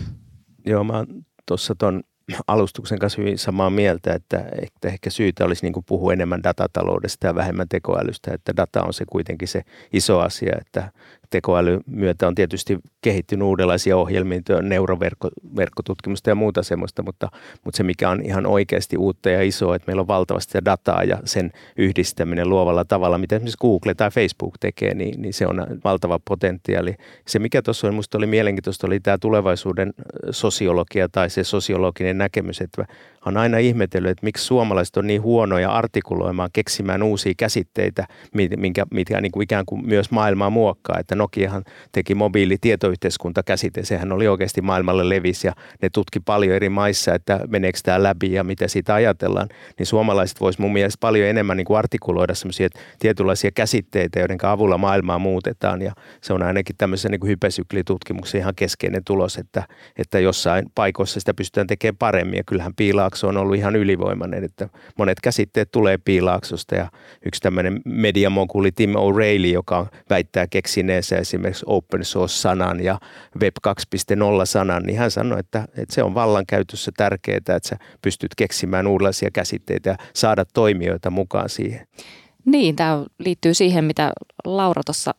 Joo, 0.67 0.85
mä 0.85 1.05
tuossa 1.47 1.75
tuon 1.75 2.03
alustuksen 2.47 2.99
kanssa 2.99 3.21
hyvin 3.23 3.39
samaa 3.39 3.71
mieltä, 3.71 4.15
että, 4.15 4.45
että 4.63 4.89
ehkä 4.89 5.11
syytä 5.11 5.45
olisi 5.45 5.67
niin 5.67 5.85
puhua 5.87 6.13
enemmän 6.13 6.43
datataloudesta 6.43 7.27
ja 7.27 7.35
vähemmän 7.35 7.69
tekoälystä, 7.69 8.35
että 8.35 8.57
data 8.57 8.83
on 8.83 8.93
se 8.93 9.05
kuitenkin 9.11 9.49
se 9.49 9.63
iso 9.93 10.21
asia, 10.21 10.53
että 10.61 10.93
tekoäly 11.33 11.81
myötä 11.87 12.27
on 12.29 12.35
tietysti 12.35 12.79
kehittynyt 13.01 13.47
uudenlaisia 13.47 13.97
ohjelmia, 13.97 14.41
neuroverkkotutkimusta 14.63 16.31
ja 16.31 16.35
muuta 16.35 16.63
semmoista, 16.63 17.03
mutta, 17.03 17.29
mutta 17.65 17.77
se 17.77 17.83
mikä 17.83 18.11
on 18.11 18.23
ihan 18.23 18.47
oikeasti 18.47 18.97
uutta 18.97 19.31
ja 19.31 19.43
isoa, 19.43 19.77
että 19.77 19.87
meillä 19.87 20.01
on 20.01 20.07
valtavasti 20.07 20.59
dataa 20.65 21.05
ja 21.05 21.19
sen 21.25 21.53
yhdistäminen 21.77 22.49
luovalla 22.49 22.85
tavalla, 22.85 23.19
mitä 23.19 23.37
esimerkiksi 23.37 23.59
Google 23.61 23.95
tai 23.95 24.11
Facebook 24.11 24.55
tekee, 24.61 24.95
niin, 24.95 25.23
niin 25.23 25.33
se 25.33 25.47
on 25.47 25.67
valtava 25.85 26.21
potentiaali. 26.25 26.95
Se 27.27 27.39
mikä 27.39 27.63
tuossa 27.63 27.91
minusta 27.91 28.19
oli 28.19 28.27
mielenkiintoista, 28.27 28.87
oli 28.87 29.01
tämä 29.01 29.19
tulevaisuuden 29.19 29.93
sosiologia 30.31 31.09
tai 31.09 31.31
se 31.31 31.45
sosiologinen 31.45 32.19
näkemys, 32.19 32.61
että 32.61 32.87
on 33.27 33.37
aina 33.37 33.59
ihmetellyt, 33.59 34.11
että 34.11 34.27
miksi 34.27 34.45
suomalaiset 34.45 34.97
on 34.97 35.07
niin 35.07 35.23
huonoja 35.23 35.71
artikuloimaan, 35.71 36.51
keksimään 36.53 37.03
uusia 37.03 37.33
käsitteitä, 37.37 38.07
minkä, 38.57 38.87
mitkä 38.91 39.21
niin 39.21 39.33
kuin 39.33 39.45
ikään 39.45 39.67
kuin 39.67 39.87
myös 39.87 40.11
maailmaa 40.11 40.51
muokkaa. 40.51 40.99
Että 40.99 41.15
Nokiahan 41.15 41.65
teki 41.93 42.15
mobiilitietoyhteiskuntakäsite, 42.15 43.85
sehän 43.85 44.13
oli 44.13 44.29
oikeasti 44.29 44.61
maailmalle 44.61 45.09
levis 45.09 45.45
ja 45.45 45.53
ne 45.83 45.91
tutki 45.91 46.21
paljon 46.21 46.57
eri 46.57 46.69
maissa, 46.69 47.15
että 47.15 47.41
meneekö 47.49 47.79
tämä 47.83 48.03
läpi 48.03 48.33
ja 48.33 48.45
mitä 48.45 48.69
siitä 48.69 48.95
ajatellaan. 48.95 49.49
Niin 49.79 49.87
suomalaiset 49.87 50.41
vois 50.41 50.59
mun 50.59 50.73
mielestä 50.73 51.01
paljon 51.01 51.29
enemmän 51.29 51.57
niin 51.57 51.65
kuin 51.65 51.79
artikuloida 51.79 52.35
sellaisia 52.35 52.69
tietynlaisia 52.99 53.51
käsitteitä, 53.55 54.19
joiden 54.21 54.39
avulla 54.43 54.79
maailmaa 54.79 55.19
muutetaan 55.19 55.83
ja 55.83 55.93
se 56.21 56.33
on 56.33 56.43
ainakin 56.43 56.77
tämmöisen 56.77 57.11
niin 57.11 57.27
hypesyklitutkimuksen 57.27 58.41
ihan 58.41 58.55
keskeinen 58.55 59.05
tulos, 59.05 59.39
että, 59.39 59.63
että 59.97 60.19
jossain 60.19 60.67
paikoissa 60.75 61.21
sitä 61.21 61.35
pystytään 61.35 61.67
tekemään 61.67 61.97
paremmin 61.97 62.37
ja 62.37 62.45
kyllähän 62.47 62.75
piilaa 62.77 63.11
piilaakso 63.13 63.29
on 63.29 63.37
ollut 63.37 63.57
ihan 63.57 63.77
ylivoimainen, 63.77 64.45
että 64.45 64.69
monet 64.99 65.21
käsitteet 65.21 65.71
tulee 65.73 65.99
piilaaksosta 65.99 66.75
ja 66.75 66.91
yksi 67.27 67.41
tämmöinen 67.41 67.81
mediamoguli 67.85 68.73
Tim 68.73 68.91
O'Reilly, 68.91 69.53
joka 69.53 69.87
väittää 70.11 70.47
keksineensä 70.47 71.17
esimerkiksi 71.17 71.65
open 71.67 72.05
source-sanan 72.05 72.81
ja 72.81 72.99
web 73.41 73.57
2.0-sanan, 73.69 74.83
niin 74.83 74.99
hän 74.99 75.11
sanoi, 75.11 75.41
että, 75.41 75.69
että 75.77 75.95
se 75.95 76.03
on 76.03 76.15
vallankäytössä 76.15 76.93
tärkeää, 76.97 77.37
että 77.37 77.69
sä 77.69 77.77
pystyt 78.03 78.35
keksimään 78.35 78.87
uudenlaisia 78.87 79.31
käsitteitä 79.31 79.91
ja 79.91 79.97
saada 80.15 80.45
toimijoita 80.45 81.11
mukaan 81.11 81.49
siihen. 81.49 81.87
Niin, 82.45 82.77
tämä 82.77 83.05
liittyy 83.19 83.55
siihen, 83.55 83.85
mitä 83.85 84.13
Laura 84.45 84.83
tuossa 84.87 85.15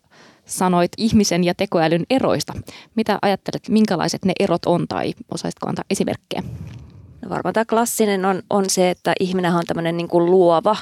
sanoit 0.45 0.91
ihmisen 0.97 1.43
ja 1.43 1.53
tekoälyn 1.53 2.03
eroista. 2.09 2.53
Mitä 2.95 3.19
ajattelet, 3.21 3.69
minkälaiset 3.69 4.25
ne 4.25 4.33
erot 4.39 4.65
on 4.65 4.87
tai 4.87 5.13
osaisitko 5.31 5.69
antaa 5.69 5.85
esimerkkejä? 5.89 6.43
No 7.23 7.29
varmaan 7.29 7.53
tämä 7.53 7.65
klassinen 7.65 8.25
on, 8.25 8.41
on 8.49 8.69
se, 8.69 8.89
että 8.89 9.13
ihminen 9.19 9.53
on 9.53 9.63
tämmöinen 9.67 9.97
niin 9.97 10.07
kuin 10.07 10.25
luova 10.25 10.75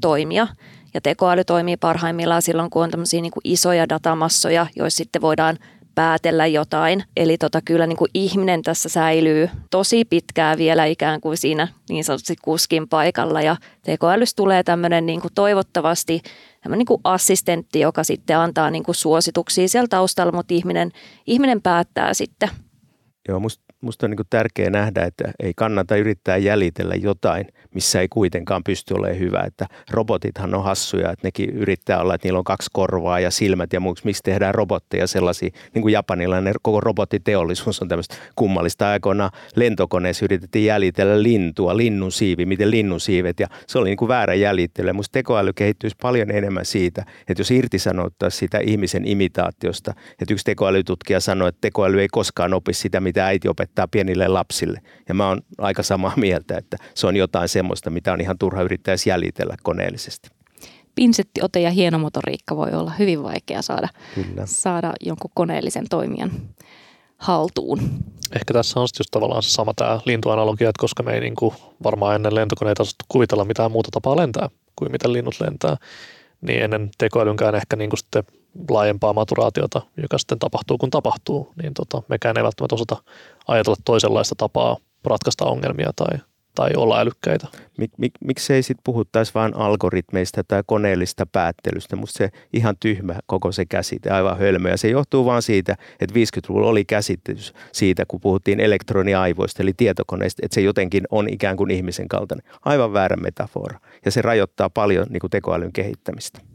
toimija 0.00 0.46
ja 0.94 1.00
tekoäly 1.00 1.44
toimii 1.44 1.76
parhaimmillaan 1.76 2.42
silloin, 2.42 2.70
kun 2.70 2.82
on 2.82 2.90
tämmöisiä 2.90 3.20
niin 3.20 3.32
kuin 3.32 3.40
isoja 3.44 3.88
datamassoja, 3.88 4.66
joissa 4.76 4.96
sitten 4.96 5.22
voidaan 5.22 5.58
päätellä 5.94 6.46
jotain. 6.46 7.04
Eli 7.16 7.38
tota, 7.38 7.60
kyllä 7.64 7.86
niin 7.86 7.96
kuin 7.96 8.10
ihminen 8.14 8.62
tässä 8.62 8.88
säilyy 8.88 9.48
tosi 9.70 10.04
pitkään 10.04 10.58
vielä 10.58 10.84
ikään 10.84 11.20
kuin 11.20 11.36
siinä 11.36 11.68
niin 11.88 12.04
sanotusti 12.04 12.36
kuskin 12.42 12.88
paikalla 12.88 13.42
ja 13.42 13.56
tekoälystä 13.82 14.36
tulee 14.36 14.62
tämmöinen 14.62 15.06
niin 15.06 15.20
kuin 15.20 15.34
toivottavasti 15.34 16.22
tämmöinen 16.62 16.78
niin 16.78 16.86
kuin 16.86 17.00
assistentti, 17.04 17.80
joka 17.80 18.04
sitten 18.04 18.38
antaa 18.38 18.70
niin 18.70 18.84
kuin 18.84 18.94
suosituksia 18.94 19.68
siellä 19.68 19.88
taustalla, 19.88 20.32
mutta 20.32 20.54
ihminen, 20.54 20.90
ihminen 21.26 21.62
päättää 21.62 22.14
sitten. 22.14 22.48
Joo, 23.28 23.40
musta 23.40 23.64
musta 23.84 24.06
on 24.06 24.10
niin 24.10 24.26
tärkeää 24.30 24.70
nähdä, 24.70 25.02
että 25.02 25.32
ei 25.42 25.52
kannata 25.56 25.96
yrittää 25.96 26.36
jäljitellä 26.36 26.94
jotain, 26.94 27.46
missä 27.74 28.00
ei 28.00 28.08
kuitenkaan 28.08 28.64
pysty 28.64 28.94
olemaan 28.94 29.18
hyvä. 29.18 29.40
Että 29.40 29.66
robotithan 29.90 30.54
on 30.54 30.64
hassuja, 30.64 31.10
että 31.12 31.26
nekin 31.26 31.50
yrittää 31.50 32.00
olla, 32.00 32.14
että 32.14 32.26
niillä 32.26 32.38
on 32.38 32.44
kaksi 32.44 32.70
korvaa 32.72 33.20
ja 33.20 33.30
silmät 33.30 33.72
ja 33.72 33.80
muuksi. 33.80 34.04
Miksi 34.04 34.22
tehdään 34.22 34.54
robotteja 34.54 35.06
sellaisia, 35.06 35.50
niin 35.74 35.82
kuin 35.82 35.92
japanilainen 35.92 36.54
koko 36.62 36.80
robottiteollisuus 36.80 37.82
on 37.82 37.88
tämmöistä 37.88 38.14
kummallista. 38.36 38.88
Aikoina 38.88 39.30
lentokoneessa 39.56 40.24
yritettiin 40.24 40.64
jäljitellä 40.64 41.22
lintua, 41.22 41.76
linnun 41.76 42.12
siivi, 42.12 42.46
miten 42.46 42.70
linnun 42.70 43.00
siivet 43.00 43.40
ja 43.40 43.46
se 43.66 43.78
oli 43.78 43.88
niin 43.88 43.96
kuin 43.96 44.08
väärä 44.08 44.34
jäljittely. 44.34 44.92
Musta 44.92 45.12
tekoäly 45.12 45.52
kehittyisi 45.52 45.96
paljon 46.02 46.30
enemmän 46.30 46.64
siitä, 46.64 47.04
että 47.28 47.40
jos 47.40 47.50
irtisanottaisiin 47.50 48.38
sitä 48.38 48.58
ihmisen 48.58 49.06
imitaatiosta, 49.08 49.94
että 50.20 50.34
yksi 50.34 50.44
tekoälytutkija 50.44 51.20
sanoi, 51.20 51.48
että 51.48 51.60
tekoäly 51.60 52.00
ei 52.00 52.08
koskaan 52.12 52.54
opi 52.54 52.72
sitä, 52.72 53.00
mitä 53.00 53.26
äiti 53.26 53.48
opettaa 53.48 53.73
opettaa 53.74 53.88
pienille 53.88 54.28
lapsille. 54.28 54.80
Ja 55.08 55.14
mä 55.14 55.28
oon 55.28 55.40
aika 55.58 55.82
samaa 55.82 56.12
mieltä, 56.16 56.58
että 56.58 56.76
se 56.94 57.06
on 57.06 57.16
jotain 57.16 57.48
semmoista, 57.48 57.90
mitä 57.90 58.12
on 58.12 58.20
ihan 58.20 58.38
turha 58.38 58.62
yrittää 58.62 58.94
jäljitellä 59.06 59.56
koneellisesti. 59.62 60.28
Pinsettiote 60.94 61.60
ja 61.60 61.70
hienomotoriikka 61.70 62.56
voi 62.56 62.70
olla 62.72 62.92
hyvin 62.98 63.22
vaikea 63.22 63.62
saada, 63.62 63.88
Kyllä. 64.14 64.46
saada 64.46 64.92
jonkun 65.00 65.30
koneellisen 65.34 65.84
toimijan 65.90 66.30
haltuun. 67.16 67.78
Ehkä 68.32 68.54
tässä 68.54 68.80
on 68.80 68.82
just 68.82 69.10
tavallaan 69.10 69.42
se 69.42 69.50
sama 69.50 69.72
tämä 69.76 70.00
lintuanalogia, 70.04 70.68
että 70.68 70.80
koska 70.80 71.02
me 71.02 71.12
ei 71.12 71.20
niin 71.20 71.34
kuin 71.34 71.54
varmaan 71.82 72.14
ennen 72.14 72.34
lentokoneita 72.34 72.82
osattu 72.82 73.04
kuvitella 73.08 73.44
mitään 73.44 73.72
muuta 73.72 73.88
tapaa 73.92 74.16
lentää 74.16 74.48
kuin 74.76 74.92
miten 74.92 75.12
linnut 75.12 75.40
lentää, 75.40 75.76
niin 76.46 76.62
ennen 76.62 76.90
tekoälynkään 76.98 77.54
ehkä 77.54 77.76
niin 77.76 77.90
kuin 77.90 77.98
sitten 77.98 78.24
laajempaa 78.70 79.12
maturaatiota, 79.12 79.82
joka 80.02 80.18
sitten 80.18 80.38
tapahtuu 80.38 80.78
kun 80.78 80.90
tapahtuu, 80.90 81.52
niin 81.62 81.74
tota, 81.74 82.02
mekään 82.08 82.36
ei 82.36 82.44
välttämättä 82.44 82.74
osata 82.74 82.96
ajatella 83.48 83.76
toisenlaista 83.84 84.34
tapaa 84.34 84.76
ratkaista 85.04 85.44
ongelmia 85.44 85.90
tai, 85.96 86.18
tai 86.54 86.70
olla 86.76 87.00
älykkäitä. 87.00 87.48
Mik, 87.78 87.90
mik, 87.98 88.12
miksei 88.24 88.62
sitten 88.62 88.82
puhuttaisi 88.84 89.34
vain 89.34 89.56
algoritmeista 89.56 90.44
tai 90.44 90.62
koneellista 90.66 91.26
päättelystä? 91.26 91.96
Musta 91.96 92.18
se 92.18 92.30
ihan 92.52 92.76
tyhmä 92.80 93.14
koko 93.26 93.52
se 93.52 93.64
käsite, 93.64 94.10
aivan 94.10 94.38
hölmö. 94.38 94.68
Ja 94.68 94.76
se 94.76 94.88
johtuu 94.88 95.24
vain 95.24 95.42
siitä, 95.42 95.76
että 96.00 96.14
50-luvulla 96.14 96.68
oli 96.68 96.84
käsitys 96.84 97.54
siitä, 97.72 98.04
kun 98.08 98.20
puhuttiin 98.20 98.60
elektroniaivoista, 98.60 99.62
eli 99.62 99.72
tietokoneista, 99.76 100.40
että 100.44 100.54
se 100.54 100.60
jotenkin 100.60 101.04
on 101.10 101.28
ikään 101.28 101.56
kuin 101.56 101.70
ihmisen 101.70 102.08
kaltainen. 102.08 102.46
Aivan 102.64 102.92
väärä 102.92 103.16
metafora. 103.16 103.78
Ja 104.04 104.10
se 104.10 104.22
rajoittaa 104.22 104.70
paljon 104.70 105.06
niin 105.10 105.20
kuin 105.20 105.30
tekoälyn 105.30 105.72
kehittämistä. 105.72 106.53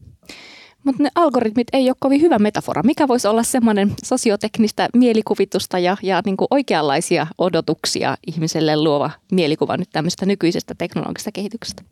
Mutta 0.83 1.03
ne 1.03 1.09
algoritmit 1.15 1.67
ei 1.73 1.89
ole 1.89 1.95
kovin 1.99 2.21
hyvä 2.21 2.39
metafora. 2.39 2.83
Mikä 2.83 3.07
voisi 3.07 3.27
olla 3.27 3.43
semmoinen 3.43 3.93
sosioteknistä 4.03 4.89
mielikuvitusta 4.93 5.79
ja, 5.79 5.97
ja 6.03 6.21
niin 6.25 6.37
kuin 6.37 6.47
oikeanlaisia 6.51 7.27
odotuksia 7.37 8.17
ihmiselle 8.27 8.77
luova 8.77 9.11
mielikuva 9.31 9.77
nyt 9.77 9.89
tämmöisestä 9.91 10.25
nykyisestä 10.25 10.75
teknologisesta 10.77 11.31
kehityksestä? 11.31 11.83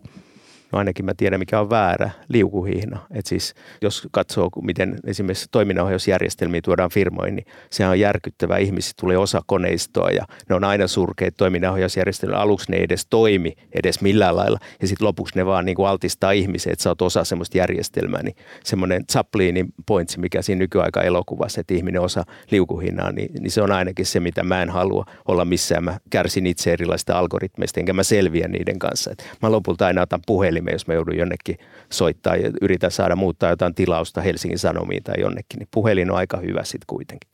No 0.72 0.80
ainakin 0.80 1.06
mä 1.06 1.14
tiedän, 1.18 1.40
mikä 1.40 1.60
on 1.60 1.70
väärä 1.70 2.10
liukuhihna. 2.28 3.00
Et 3.12 3.26
siis 3.26 3.56
jos 3.82 4.08
katsoo, 4.12 4.50
miten 4.64 5.00
esimerkiksi 5.06 5.48
toiminnanohjausjärjestelmiä 5.52 6.62
tuodaan 6.64 6.90
firmoihin, 6.90 7.36
niin 7.36 7.46
se 7.70 7.88
on 7.88 8.00
järkyttävää. 8.00 8.58
Ihmisistä 8.58 8.94
tulee 9.02 9.18
osa 9.18 9.42
koneistoa 9.46 10.10
ja 10.10 10.26
ne 10.50 10.56
on 10.56 10.64
aina 10.64 10.88
surkeita 10.88 11.38
toiminnanohjausjärjestelmiä. 11.38 12.38
Aluksi 12.38 12.72
ne 12.72 12.78
ei 12.78 12.84
edes 12.84 13.08
toimi 13.10 13.54
edes 13.74 14.02
millään 14.02 14.36
lailla 14.36 14.60
ja 14.82 14.88
sitten 14.88 15.08
lopuksi 15.08 15.36
ne 15.36 15.46
vaan 15.46 15.66
niin 15.66 15.78
altistaa 15.88 16.32
ihmisiä, 16.32 16.74
että 16.74 16.84
sä 16.84 16.90
oot 16.90 17.02
osa 17.02 17.24
semmoista 17.24 17.58
järjestelmää. 17.58 18.24
Niin 18.24 18.36
semmoinen 18.64 19.06
Chaplinin 19.12 19.74
pointsi, 19.86 20.20
mikä 20.20 20.42
siinä 20.42 20.60
nykyaika 20.60 21.02
elokuvassa, 21.02 21.62
että 21.62 21.74
ihminen 21.74 22.02
osa 22.02 22.24
liukuhinnaa, 22.52 23.12
niin, 23.12 23.30
niin 23.40 23.52
se 23.52 23.62
on 23.62 23.72
ainakin 23.72 24.06
se, 24.06 24.20
mitä 24.20 24.44
mä 24.44 24.62
en 24.62 24.70
halua 24.70 25.06
olla 25.28 25.46
missään. 25.46 25.84
Mä 25.84 25.98
kärsin 26.10 26.48
itse 26.48 26.74
erilaisista 26.74 27.20
algoritmeista, 27.20 27.80
enkä 27.80 27.94
mä 27.94 28.04
selviä 28.04 28.48
niiden 28.48 28.80
kanssa. 28.80 29.12
Et 29.12 29.38
mä 29.42 29.52
lopulta 29.52 29.86
aina 29.86 30.02
otan 30.02 30.20
puhelin 30.26 30.57
puhelimeen, 30.58 30.76
jos 30.76 30.88
mä 30.88 30.94
joudun 30.94 31.18
jonnekin 31.18 31.58
soittaa 31.92 32.36
ja 32.36 32.52
yritän 32.62 32.92
saada 32.92 33.16
muuttaa 33.16 33.50
jotain 33.50 33.76
tilausta 33.76 34.22
Helsingin 34.22 34.60
Sanomiin 34.60 35.04
tai 35.04 35.16
jonnekin, 35.20 35.60
niin 35.60 35.68
puhelin 35.72 36.12
on 36.12 36.18
aika 36.18 36.38
hyvä 36.38 36.64
sitten 36.64 36.88
kuitenkin. 36.88 37.30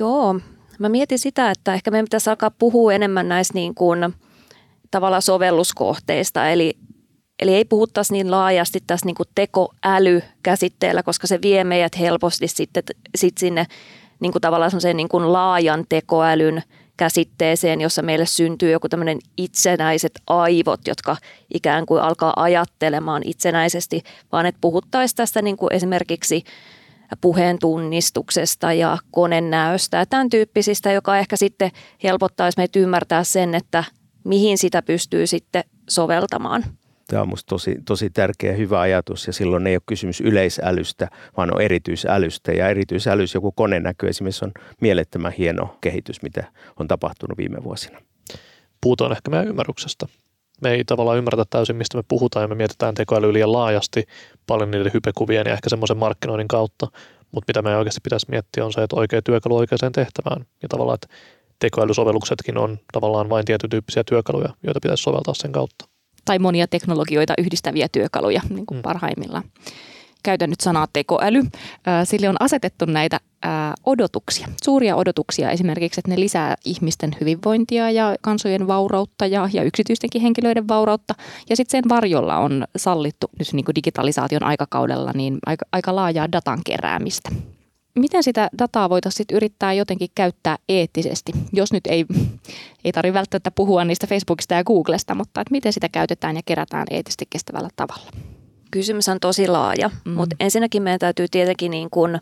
Joo, 0.00 0.40
mä 0.78 0.88
mietin 0.88 1.18
sitä, 1.18 1.50
että 1.50 1.74
ehkä 1.74 1.90
meidän 1.90 2.04
pitäisi 2.04 2.30
alkaa 2.30 2.50
puhua 2.50 2.92
enemmän 2.92 3.28
näistä 3.28 3.54
niin 3.54 3.74
kuin 3.74 4.14
tavallaan 4.90 5.22
sovelluskohteista, 5.22 6.50
eli 6.50 6.74
Eli 7.42 7.54
ei 7.54 7.64
puhuttaisi 7.64 8.12
niin 8.12 8.30
laajasti 8.30 8.78
tässä 8.86 9.06
niin 9.06 9.14
kuin 9.14 9.28
tekoäly-käsitteellä, 9.34 11.02
koska 11.02 11.26
se 11.26 11.38
vie 11.42 11.64
meidät 11.64 11.98
helposti 11.98 12.48
sitten 12.48 12.82
sit 13.16 13.38
sinne 13.38 13.66
niin 14.20 14.32
kuin 14.32 14.42
tavallaan 14.42 14.72
niin 14.94 15.08
kuin 15.08 15.32
laajan 15.32 15.84
tekoälyn 15.88 16.62
käsitteeseen, 16.98 17.80
jossa 17.80 18.02
meille 18.02 18.26
syntyy 18.26 18.70
joku 18.70 18.88
tämmöinen 18.88 19.18
itsenäiset 19.36 20.12
aivot, 20.26 20.80
jotka 20.86 21.16
ikään 21.54 21.86
kuin 21.86 22.02
alkaa 22.02 22.32
ajattelemaan 22.36 23.22
itsenäisesti, 23.24 24.02
vaan 24.32 24.46
että 24.46 24.58
puhuttaisiin 24.60 25.16
tästä 25.16 25.42
niin 25.42 25.56
kuin 25.56 25.72
esimerkiksi 25.72 26.44
puheen 27.20 27.58
tunnistuksesta 27.58 28.72
ja 28.72 28.98
konenäöstä 29.10 29.96
ja 29.96 30.06
tämän 30.06 30.30
tyyppisistä, 30.30 30.92
joka 30.92 31.18
ehkä 31.18 31.36
sitten 31.36 31.70
helpottaisi 32.02 32.58
meitä 32.58 32.78
ymmärtää 32.78 33.24
sen, 33.24 33.54
että 33.54 33.84
mihin 34.24 34.58
sitä 34.58 34.82
pystyy 34.82 35.26
sitten 35.26 35.64
soveltamaan. 35.88 36.64
Tämä 37.10 37.22
on 37.22 37.28
minusta 37.28 37.48
tosi, 37.48 37.76
tosi 37.86 38.10
tärkeä 38.10 38.52
hyvä 38.52 38.80
ajatus 38.80 39.26
ja 39.26 39.32
silloin 39.32 39.66
ei 39.66 39.74
ole 39.74 39.82
kysymys 39.86 40.20
yleisälystä, 40.20 41.08
vaan 41.36 41.54
on 41.54 41.60
erityisälystä. 41.60 42.52
Ja 42.52 42.68
erityisälys, 42.68 43.34
joku 43.34 43.52
konenäkö 43.52 44.08
esimerkiksi 44.08 44.44
on 44.44 44.52
mielettömän 44.80 45.32
hieno 45.32 45.76
kehitys, 45.80 46.22
mitä 46.22 46.44
on 46.76 46.88
tapahtunut 46.88 47.38
viime 47.38 47.64
vuosina. 47.64 48.00
Puhutaan 48.80 49.12
ehkä 49.12 49.30
meidän 49.30 49.48
ymmärryksestä. 49.48 50.06
Me 50.62 50.70
ei 50.70 50.84
tavallaan 50.84 51.18
ymmärrä 51.18 51.44
täysin, 51.50 51.76
mistä 51.76 51.98
me 51.98 52.02
puhutaan 52.08 52.44
ja 52.44 52.48
me 52.48 52.54
mietitään 52.54 52.94
tekoälyä 52.94 53.32
liian 53.32 53.52
laajasti 53.52 54.04
paljon 54.46 54.70
niiden 54.70 54.92
hypekuvien 54.94 55.46
ja 55.46 55.52
ehkä 55.52 55.68
semmoisen 55.68 55.96
markkinoinnin 55.96 56.48
kautta. 56.48 56.86
Mutta 57.32 57.50
mitä 57.50 57.62
me 57.62 57.76
oikeasti 57.76 58.00
pitäisi 58.04 58.26
miettiä 58.30 58.64
on 58.64 58.72
se, 58.72 58.82
että 58.82 58.96
oikea 58.96 59.22
työkalu 59.22 59.56
oikeaan 59.56 59.92
tehtävään. 59.92 60.46
Ja 60.62 60.68
tavallaan, 60.68 60.94
että 60.94 61.16
tekoälysovelluksetkin 61.58 62.58
on 62.58 62.78
tavallaan 62.92 63.28
vain 63.28 63.44
tietyn 63.44 63.70
tyyppisiä 63.70 64.04
työkaluja, 64.04 64.48
joita 64.62 64.80
pitäisi 64.82 65.02
soveltaa 65.02 65.34
sen 65.34 65.52
kautta 65.52 65.97
tai 66.28 66.38
monia 66.38 66.66
teknologioita 66.66 67.34
yhdistäviä 67.38 67.88
työkaluja 67.92 68.40
niin 68.48 68.66
kuin 68.66 68.78
mm. 68.78 68.82
parhaimmillaan. 68.82 69.44
Käytän 70.22 70.50
nyt 70.50 70.60
sanaa 70.60 70.86
tekoäly. 70.92 71.42
Sille 72.04 72.28
on 72.28 72.36
asetettu 72.40 72.84
näitä 72.84 73.20
odotuksia, 73.86 74.48
suuria 74.62 74.96
odotuksia 74.96 75.50
esimerkiksi, 75.50 76.00
että 76.00 76.10
ne 76.10 76.20
lisää 76.20 76.54
ihmisten 76.64 77.16
hyvinvointia 77.20 77.90
ja 77.90 78.16
kansojen 78.22 78.66
vaurautta 78.66 79.26
ja, 79.26 79.48
ja 79.52 79.62
yksityistenkin 79.62 80.22
henkilöiden 80.22 80.68
vaurautta. 80.68 81.14
Ja 81.50 81.56
sitten 81.56 81.82
sen 81.82 81.88
varjolla 81.88 82.38
on 82.38 82.64
sallittu 82.76 83.26
nyt 83.38 83.52
niin 83.52 83.64
kuin 83.64 83.74
digitalisaation 83.74 84.44
aikakaudella 84.44 85.12
niin 85.14 85.38
aika, 85.46 85.66
aika 85.72 85.96
laajaa 85.96 86.32
datan 86.32 86.60
keräämistä 86.66 87.30
miten 87.98 88.22
sitä 88.22 88.50
dataa 88.58 88.90
voitaisiin 88.90 89.26
yrittää 89.32 89.72
jotenkin 89.72 90.08
käyttää 90.14 90.56
eettisesti, 90.68 91.32
jos 91.52 91.72
nyt 91.72 91.86
ei, 91.86 92.06
ei 92.84 92.92
tarvitse 92.92 93.14
välttämättä 93.14 93.50
puhua 93.50 93.84
niistä 93.84 94.06
Facebookista 94.06 94.54
ja 94.54 94.64
Googlesta, 94.64 95.14
mutta 95.14 95.40
että 95.40 95.52
miten 95.52 95.72
sitä 95.72 95.88
käytetään 95.88 96.36
ja 96.36 96.42
kerätään 96.46 96.86
eettisesti 96.90 97.26
kestävällä 97.30 97.68
tavalla? 97.76 98.10
Kysymys 98.70 99.08
on 99.08 99.20
tosi 99.20 99.48
laaja, 99.48 99.90
mm. 100.04 100.12
mutta 100.12 100.36
ensinnäkin 100.40 100.82
meidän 100.82 100.98
täytyy 100.98 101.26
tietenkin 101.30 101.70
niin 101.70 101.90
kuin 101.90 102.20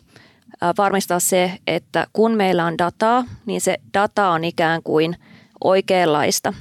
varmistaa 0.77 1.19
se, 1.19 1.51
että 1.67 2.07
kun 2.13 2.31
meillä 2.31 2.65
on 2.65 2.77
dataa, 2.77 3.23
niin 3.45 3.61
se 3.61 3.77
data 3.93 4.29
on 4.29 4.43
ikään 4.43 4.83
kuin 4.83 5.15
oikeanlaista. 5.63 6.53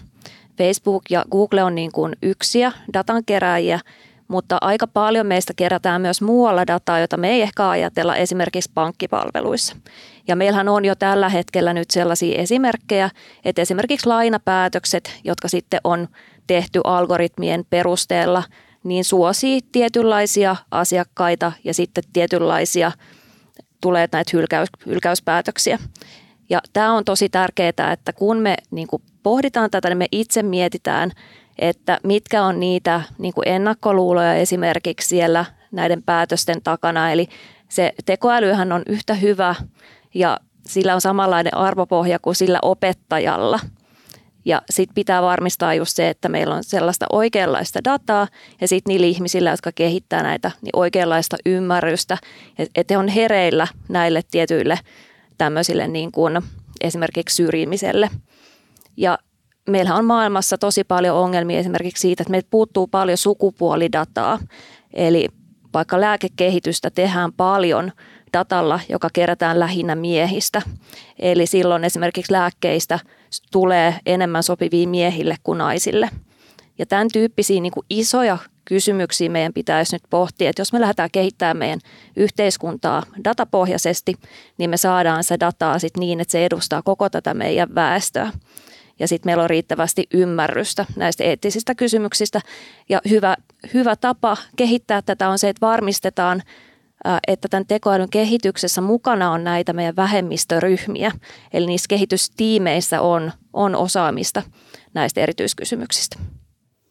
Facebook 0.58 1.02
ja 1.10 1.24
Google 1.30 1.62
on 1.62 1.74
niin 1.74 1.92
kuin 1.92 2.16
yksiä 2.22 2.72
datan 2.92 3.24
keräjiä, 3.24 3.80
mutta 4.28 4.58
aika 4.60 4.86
paljon 4.86 5.26
meistä 5.26 5.52
kerätään 5.56 6.00
myös 6.00 6.22
muualla 6.22 6.66
dataa, 6.66 6.98
jota 6.98 7.16
me 7.16 7.30
ei 7.30 7.42
ehkä 7.42 7.68
ajatella 7.68 8.16
esimerkiksi 8.16 8.70
pankkipalveluissa. 8.74 9.76
Ja 10.28 10.36
meillähän 10.36 10.68
on 10.68 10.84
jo 10.84 10.94
tällä 10.94 11.28
hetkellä 11.28 11.72
nyt 11.72 11.90
sellaisia 11.90 12.38
esimerkkejä, 12.38 13.10
että 13.44 13.62
esimerkiksi 13.62 14.06
lainapäätökset, 14.06 15.20
jotka 15.24 15.48
sitten 15.48 15.80
on 15.84 16.08
tehty 16.46 16.80
algoritmien 16.84 17.64
perusteella, 17.70 18.42
niin 18.84 19.04
suosii 19.04 19.60
tietynlaisia 19.72 20.56
asiakkaita 20.70 21.52
ja 21.64 21.74
sitten 21.74 22.04
tietynlaisia 22.12 22.92
tulee 23.80 24.08
näitä 24.12 24.30
hylkäys, 24.32 24.68
hylkäyspäätöksiä. 24.86 25.78
Ja 26.48 26.60
tämä 26.72 26.92
on 26.92 27.04
tosi 27.04 27.28
tärkeää, 27.28 27.92
että 27.92 28.12
kun 28.12 28.38
me 28.38 28.56
niin 28.70 28.88
pohditaan 29.22 29.70
tätä, 29.70 29.88
niin 29.88 29.98
me 29.98 30.06
itse 30.12 30.42
mietitään– 30.42 31.10
että 31.58 32.00
mitkä 32.04 32.44
on 32.44 32.60
niitä 32.60 33.02
niin 33.18 33.34
kuin 33.34 33.48
ennakkoluuloja 33.48 34.34
esimerkiksi 34.34 35.08
siellä 35.08 35.44
näiden 35.72 36.02
päätösten 36.02 36.62
takana. 36.64 37.12
Eli 37.12 37.28
se 37.68 37.92
tekoälyhän 38.06 38.72
on 38.72 38.82
yhtä 38.86 39.14
hyvä 39.14 39.54
ja 40.14 40.38
sillä 40.66 40.94
on 40.94 41.00
samanlainen 41.00 41.56
arvopohja 41.56 42.18
kuin 42.18 42.36
sillä 42.36 42.58
opettajalla. 42.62 43.60
Ja 44.44 44.62
sitten 44.70 44.94
pitää 44.94 45.22
varmistaa 45.22 45.74
just 45.74 45.96
se, 45.96 46.08
että 46.08 46.28
meillä 46.28 46.54
on 46.54 46.64
sellaista 46.64 47.06
oikeanlaista 47.12 47.84
dataa 47.84 48.28
ja 48.60 48.68
sitten 48.68 48.92
niillä 48.92 49.06
ihmisillä, 49.06 49.50
jotka 49.50 49.72
kehittää 49.72 50.22
näitä, 50.22 50.50
niin 50.62 50.70
oikeanlaista 50.76 51.36
ymmärrystä, 51.46 52.18
että 52.74 52.98
on 52.98 53.08
hereillä 53.08 53.66
näille 53.88 54.22
tietyille 54.30 54.78
tämmöisille 55.38 55.88
niin 55.88 56.12
kuin 56.12 56.42
esimerkiksi 56.80 57.36
syrjimiselle. 57.36 58.10
Ja 58.96 59.18
meillä 59.66 59.94
on 59.94 60.04
maailmassa 60.04 60.58
tosi 60.58 60.84
paljon 60.84 61.16
ongelmia 61.16 61.58
esimerkiksi 61.58 62.00
siitä, 62.00 62.22
että 62.22 62.30
meiltä 62.30 62.48
puuttuu 62.50 62.86
paljon 62.86 63.18
sukupuolidataa. 63.18 64.38
Eli 64.94 65.28
vaikka 65.74 66.00
lääkekehitystä 66.00 66.90
tehdään 66.90 67.32
paljon 67.32 67.92
datalla, 68.32 68.80
joka 68.88 69.08
kerätään 69.12 69.60
lähinnä 69.60 69.94
miehistä. 69.94 70.62
Eli 71.18 71.46
silloin 71.46 71.84
esimerkiksi 71.84 72.32
lääkkeistä 72.32 72.98
tulee 73.52 73.94
enemmän 74.06 74.42
sopivia 74.42 74.88
miehille 74.88 75.36
kuin 75.42 75.58
naisille. 75.58 76.10
Ja 76.78 76.86
tämän 76.86 77.08
tyyppisiä 77.12 77.60
niin 77.60 77.72
kuin 77.72 77.86
isoja 77.90 78.38
kysymyksiä 78.64 79.28
meidän 79.28 79.52
pitäisi 79.52 79.94
nyt 79.94 80.02
pohtia, 80.10 80.50
että 80.50 80.60
jos 80.60 80.72
me 80.72 80.80
lähdetään 80.80 81.10
kehittämään 81.12 81.56
meidän 81.56 81.80
yhteiskuntaa 82.16 83.02
datapohjaisesti, 83.24 84.14
niin 84.58 84.70
me 84.70 84.76
saadaan 84.76 85.24
se 85.24 85.36
dataa 85.40 85.78
sit 85.78 85.96
niin, 85.96 86.20
että 86.20 86.32
se 86.32 86.46
edustaa 86.46 86.82
koko 86.82 87.10
tätä 87.10 87.34
meidän 87.34 87.74
väestöä 87.74 88.30
ja 88.98 89.08
sitten 89.08 89.28
meillä 89.28 89.42
on 89.42 89.50
riittävästi 89.50 90.06
ymmärrystä 90.14 90.86
näistä 90.96 91.24
eettisistä 91.24 91.74
kysymyksistä. 91.74 92.40
Ja 92.88 93.00
hyvä, 93.10 93.36
hyvä 93.74 93.96
tapa 93.96 94.36
kehittää 94.56 95.02
tätä 95.02 95.28
on 95.28 95.38
se, 95.38 95.48
että 95.48 95.66
varmistetaan, 95.66 96.42
että 97.28 97.48
tämän 97.48 97.66
tekoälyn 97.66 98.10
kehityksessä 98.10 98.80
mukana 98.80 99.30
on 99.30 99.44
näitä 99.44 99.72
meidän 99.72 99.96
vähemmistöryhmiä. 99.96 101.12
Eli 101.52 101.66
niissä 101.66 101.88
kehitystiimeissä 101.88 103.00
on, 103.00 103.32
on 103.52 103.76
osaamista 103.76 104.42
näistä 104.94 105.20
erityiskysymyksistä. 105.20 106.18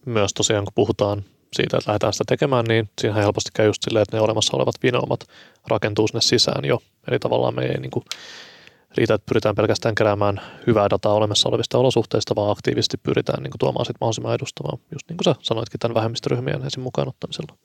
Myös 0.06 0.34
tosiaan, 0.34 0.64
kun 0.64 0.74
puhutaan 0.76 1.24
siitä, 1.54 1.78
että 1.78 1.90
lähdetään 1.90 2.14
sitä 2.14 2.24
tekemään, 2.28 2.66
niin 2.66 2.90
siinä 3.02 3.16
helposti 3.16 3.50
käy 3.54 3.66
just 3.66 3.84
silleen, 3.84 4.04
että 4.04 4.18
ne 4.18 4.22
olemassa 4.22 4.58
olevat 4.58 4.76
vinoumat 4.84 5.20
rakentuu 5.68 6.08
sinne 6.08 6.22
sisään 6.22 6.66
jo. 6.66 6.80
Eli 7.08 7.20
tavallaan 7.20 7.56
me 7.56 7.62
ei 7.62 7.80
niin 7.80 7.92
kuin 7.92 8.06
riitä, 8.98 9.14
että 9.14 9.26
pyritään 9.26 9.56
pelkästään 9.56 9.96
keräämään 9.96 10.42
hyvää 10.68 10.90
dataa 10.90 11.14
olemassa 11.14 11.50
olevista 11.50 11.78
olosuhteista, 11.78 12.36
vaan 12.36 12.52
aktiivisesti 12.52 12.98
pyritään 12.98 13.44
niin 13.44 13.52
kuin, 13.52 13.60
tuomaan 13.60 13.86
sit 13.86 13.96
mahdollisimman 14.02 14.36
edustavaa, 14.36 14.78
just 14.92 15.10
niin 15.10 15.18
kuin 15.18 15.26
sä 15.26 15.36
sanoitkin 15.42 15.80
tämän 15.80 15.96
vähemmistöryhmien 15.96 16.66
esim. 16.66 16.84
mukaan 16.84 17.08
ottamisella 17.08 17.58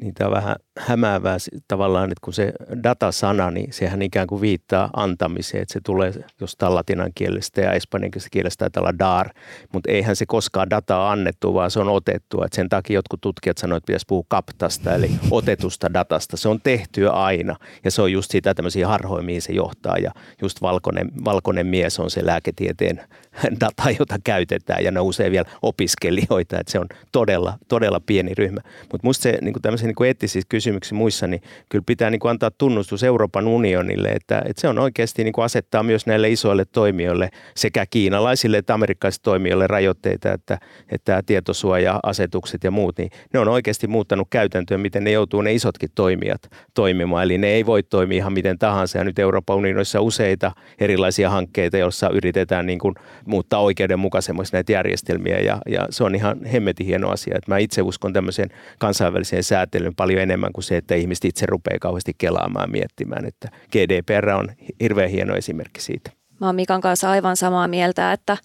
niin 0.00 0.14
tämä 0.14 0.28
on 0.28 0.34
vähän 0.34 0.56
hämäävää 0.78 1.36
tavallaan, 1.68 2.04
että 2.04 2.20
kun 2.24 2.32
se 2.32 2.52
datasana, 2.82 3.50
niin 3.50 3.72
sehän 3.72 4.02
ikään 4.02 4.26
kuin 4.26 4.40
viittaa 4.40 4.90
antamiseen, 4.96 5.62
että 5.62 5.72
se 5.72 5.80
tulee 5.84 6.12
jostain 6.40 6.74
latinan 6.74 7.10
kielestä 7.14 7.60
ja 7.60 7.72
espanjan 7.72 8.10
kielestä 8.30 8.64
taitaa 8.64 8.80
olla 8.80 8.98
dar, 8.98 9.30
mutta 9.72 9.90
eihän 9.90 10.16
se 10.16 10.26
koskaan 10.26 10.70
dataa 10.70 11.10
annettu, 11.10 11.54
vaan 11.54 11.70
se 11.70 11.80
on 11.80 11.88
otettu. 11.88 12.42
että 12.42 12.56
sen 12.56 12.68
takia 12.68 12.94
jotkut 12.94 13.20
tutkijat 13.20 13.58
sanoivat, 13.58 13.80
että 13.82 13.86
pitäisi 13.86 14.06
puhua 14.08 14.24
kaptasta, 14.28 14.94
eli 14.94 15.10
otetusta 15.30 15.94
datasta. 15.94 16.36
Se 16.36 16.48
on 16.48 16.60
tehty 16.60 17.08
aina 17.08 17.56
ja 17.84 17.90
se 17.90 18.02
on 18.02 18.12
just 18.12 18.30
sitä 18.30 18.54
tämmöisiä 18.54 18.88
harhoja, 18.88 19.22
mihin 19.22 19.42
se 19.42 19.52
johtaa 19.52 19.96
ja 19.98 20.12
just 20.42 20.62
valkoinen, 20.62 21.10
valkoinen 21.24 21.66
mies 21.66 22.00
on 22.00 22.10
se 22.10 22.26
lääketieteen 22.26 23.00
data, 23.60 23.90
jota 23.98 24.16
käytetään 24.24 24.84
ja 24.84 24.90
ne 24.90 25.00
usein 25.00 25.32
vielä 25.32 25.48
opiskelijoita, 25.62 26.60
että 26.60 26.72
se 26.72 26.78
on 26.78 26.86
todella, 27.12 27.58
todella 27.68 28.00
pieni 28.06 28.34
ryhmä. 28.34 28.60
Mutta 28.92 29.06
musta 29.06 29.22
se 29.22 29.38
niin 29.40 29.54
tämmöisiä 29.62 29.86
niin 29.86 30.06
eettisissä 30.06 30.46
kysymyksissä 30.48 30.94
muissa, 30.94 31.26
niin 31.26 31.42
kyllä 31.68 31.84
pitää 31.86 32.10
niin 32.10 32.20
kuin 32.20 32.30
antaa 32.30 32.50
tunnustus 32.50 33.02
Euroopan 33.02 33.48
unionille, 33.48 34.08
että, 34.08 34.42
että 34.46 34.60
se 34.60 34.68
on 34.68 34.78
oikeasti 34.78 35.24
niin 35.24 35.32
kuin 35.32 35.44
asettaa 35.44 35.82
myös 35.82 36.06
näille 36.06 36.30
isoille 36.30 36.64
toimijoille 36.64 37.30
sekä 37.56 37.86
kiinalaisille 37.86 38.58
että 38.58 38.74
amerikkalaisille 38.74 39.22
toimijoille 39.22 39.66
rajoitteita, 39.66 40.32
että, 40.32 40.58
että 40.90 41.22
tietosuoja-asetukset 41.26 42.64
ja 42.64 42.70
muut, 42.70 42.98
niin 42.98 43.10
ne 43.32 43.40
on 43.40 43.48
oikeasti 43.48 43.86
muuttanut 43.86 44.28
käytäntöä, 44.30 44.78
miten 44.78 45.04
ne 45.04 45.10
joutuu 45.10 45.42
ne 45.42 45.52
isotkin 45.52 45.90
toimijat 45.94 46.50
toimimaan. 46.74 47.24
Eli 47.24 47.38
ne 47.38 47.46
ei 47.46 47.66
voi 47.66 47.82
toimia 47.82 48.16
ihan 48.16 48.32
miten 48.32 48.58
tahansa. 48.58 48.98
Ja 48.98 49.04
nyt 49.04 49.18
Euroopan 49.18 49.56
unionissa 49.56 50.00
useita 50.00 50.52
erilaisia 50.80 51.30
hankkeita, 51.30 51.78
joissa 51.78 52.10
yritetään 52.10 52.66
niin 52.66 52.78
kuin 52.78 52.94
muuttaa 53.28 53.60
oikeudenmukaisemmaksi 53.60 54.52
näitä 54.52 54.72
järjestelmiä 54.72 55.38
ja, 55.38 55.58
ja 55.68 55.86
se 55.90 56.04
on 56.04 56.14
ihan 56.14 56.44
hemmetin 56.44 56.86
hieno 56.86 57.10
asia. 57.10 57.36
Että 57.36 57.50
mä 57.50 57.58
itse 57.58 57.82
uskon 57.82 58.12
tämmöiseen 58.12 58.48
kansainväliseen 58.78 59.44
säätelyyn 59.44 59.94
paljon 59.94 60.22
enemmän 60.22 60.52
kuin 60.52 60.64
se, 60.64 60.76
että 60.76 60.94
ihmiset 60.94 61.24
itse 61.24 61.46
rupeaa 61.46 61.78
kauheasti 61.80 62.12
kelaamaan 62.18 62.70
miettimään, 62.70 63.24
että 63.24 63.48
GDPR 63.72 64.28
on 64.28 64.48
hirveän 64.82 65.10
hieno 65.10 65.36
esimerkki 65.36 65.80
siitä. 65.80 66.10
Mä 66.40 66.46
oon 66.46 66.54
Mikan 66.54 66.80
kanssa 66.80 67.10
aivan 67.10 67.36
samaa 67.36 67.68
mieltä, 67.68 68.12
että 68.12 68.36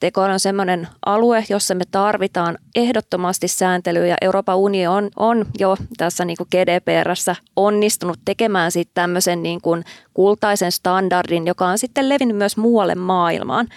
tekoäly 0.00 0.32
on 0.32 0.40
sellainen 0.40 0.88
alue, 1.06 1.44
jossa 1.48 1.74
me 1.74 1.84
tarvitaan 1.90 2.58
ehdottomasti 2.74 3.48
sääntelyä 3.48 4.06
ja 4.06 4.16
Euroopan 4.20 4.56
unioni 4.56 4.96
on, 4.96 5.10
on 5.16 5.46
jo 5.58 5.76
tässä 5.96 6.24
niin 6.24 6.36
kuin 6.36 6.48
GDPRssä 6.50 7.36
onnistunut 7.56 8.18
tekemään 8.24 8.72
sitten 8.72 8.94
tämmöisen 8.94 9.42
niin 9.42 9.60
kuin 9.60 9.84
kultaisen 10.14 10.72
standardin, 10.72 11.46
joka 11.46 11.66
on 11.66 11.78
sitten 11.78 12.08
levinnyt 12.08 12.36
myös 12.36 12.56
muualle 12.56 12.94
maailmaan. 12.94 13.68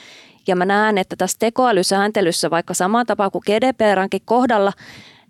Ja 0.47 0.56
mä 0.56 0.65
näen, 0.65 0.97
että 0.97 1.15
tässä 1.15 1.38
tekoälysääntelyssä, 1.39 2.49
vaikka 2.49 2.73
samaan 2.73 3.06
tapaan 3.06 3.32
kuin 3.32 3.43
GDPRankin 3.45 4.21
kohdalla, 4.25 4.73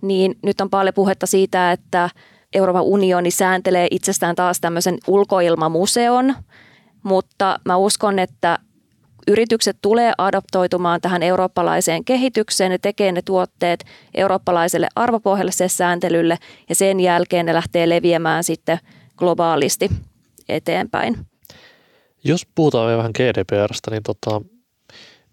niin 0.02 0.36
nyt 0.44 0.62
on 0.62 0.70
paljon 0.70 0.94
puhetta 0.94 1.26
siitä, 1.26 1.72
että 1.72 2.10
Euroopan 2.54 2.84
unioni 2.84 3.32
sääntelee 3.32 3.88
itsestään 3.92 4.36
taas 4.36 4.60
tämmöisen 4.60 4.98
ulkoilmamuseon, 5.08 6.36
mutta 7.04 7.60
mä 7.66 7.78
uskon, 7.78 8.20
että 8.20 8.60
yritykset 9.28 9.78
tulee 9.82 10.14
adaptoitumaan 10.18 11.02
tähän 11.02 11.24
eurooppalaiseen 11.24 12.06
kehitykseen 12.06 12.72
ja 12.72 12.80
tekee 12.80 13.12
ne 13.12 13.22
tuotteet 13.22 13.86
eurooppalaiselle 14.14 14.88
arvopohjaiselle 14.96 15.70
sääntelylle 15.70 16.38
ja 16.70 16.76
sen 16.76 17.00
jälkeen 17.00 17.46
ne 17.46 17.54
lähtee 17.54 17.90
leviämään 17.90 18.44
sitten 18.44 18.80
globaalisti 19.18 19.90
eteenpäin. 20.50 21.18
Jos 22.24 22.48
puhutaan 22.56 22.86
vielä 22.86 22.98
vähän 22.98 23.12
GDPRstä, 23.16 23.92
niin 23.92 24.04
tota, 24.04 24.42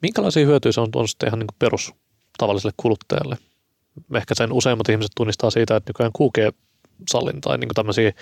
minkälaisia 0.03 0.47
hyötyjä 0.47 0.73
se 0.73 0.81
on, 0.81 0.89
on 0.95 1.09
sitten 1.09 1.29
ihan 1.29 1.39
niin 1.39 1.47
perus 1.59 1.95
tavalliselle 2.39 2.75
kuluttajalle? 2.77 3.37
Ehkä 4.15 4.35
sen 4.35 4.53
useimmat 4.53 4.89
ihmiset 4.89 5.13
tunnistaa 5.17 5.51
siitä, 5.51 5.77
että 5.77 5.91
nykyään 5.91 6.13
QG-sallin 6.19 7.41
tai 7.41 7.59
niin 7.59 7.69
tämmöisiä 7.75 8.13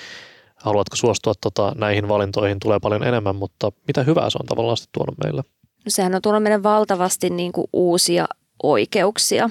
haluatko 0.57 0.97
suostua 0.97 1.33
tota, 1.41 1.73
näihin 1.77 2.09
valintoihin, 2.09 2.61
tulee 2.61 2.79
paljon 2.81 3.03
enemmän, 3.05 3.37
mutta 3.37 3.73
mitä 3.87 4.03
hyvää 4.03 4.31
se 4.31 4.39
on 4.41 4.47
tavallaan 4.47 4.77
sitten 4.77 4.93
tuonut 4.93 5.15
meille? 5.25 5.43
No 5.63 5.89
sehän 5.89 6.15
on 6.15 6.23
tuonut 6.23 6.43
meille 6.43 6.63
valtavasti 6.63 7.31
niin 7.31 7.53
kuin 7.53 7.67
uusia 7.73 8.27
oikeuksia. 8.63 9.51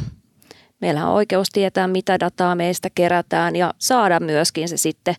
Meillä 0.82 1.08
on 1.08 1.14
oikeus 1.14 1.50
tietää, 1.50 1.88
mitä 1.88 2.20
dataa 2.20 2.56
meistä 2.56 2.90
kerätään 2.96 3.56
ja 3.56 3.74
saada 3.80 4.20
myöskin 4.20 4.70
se 4.70 4.78
sitten 4.78 5.16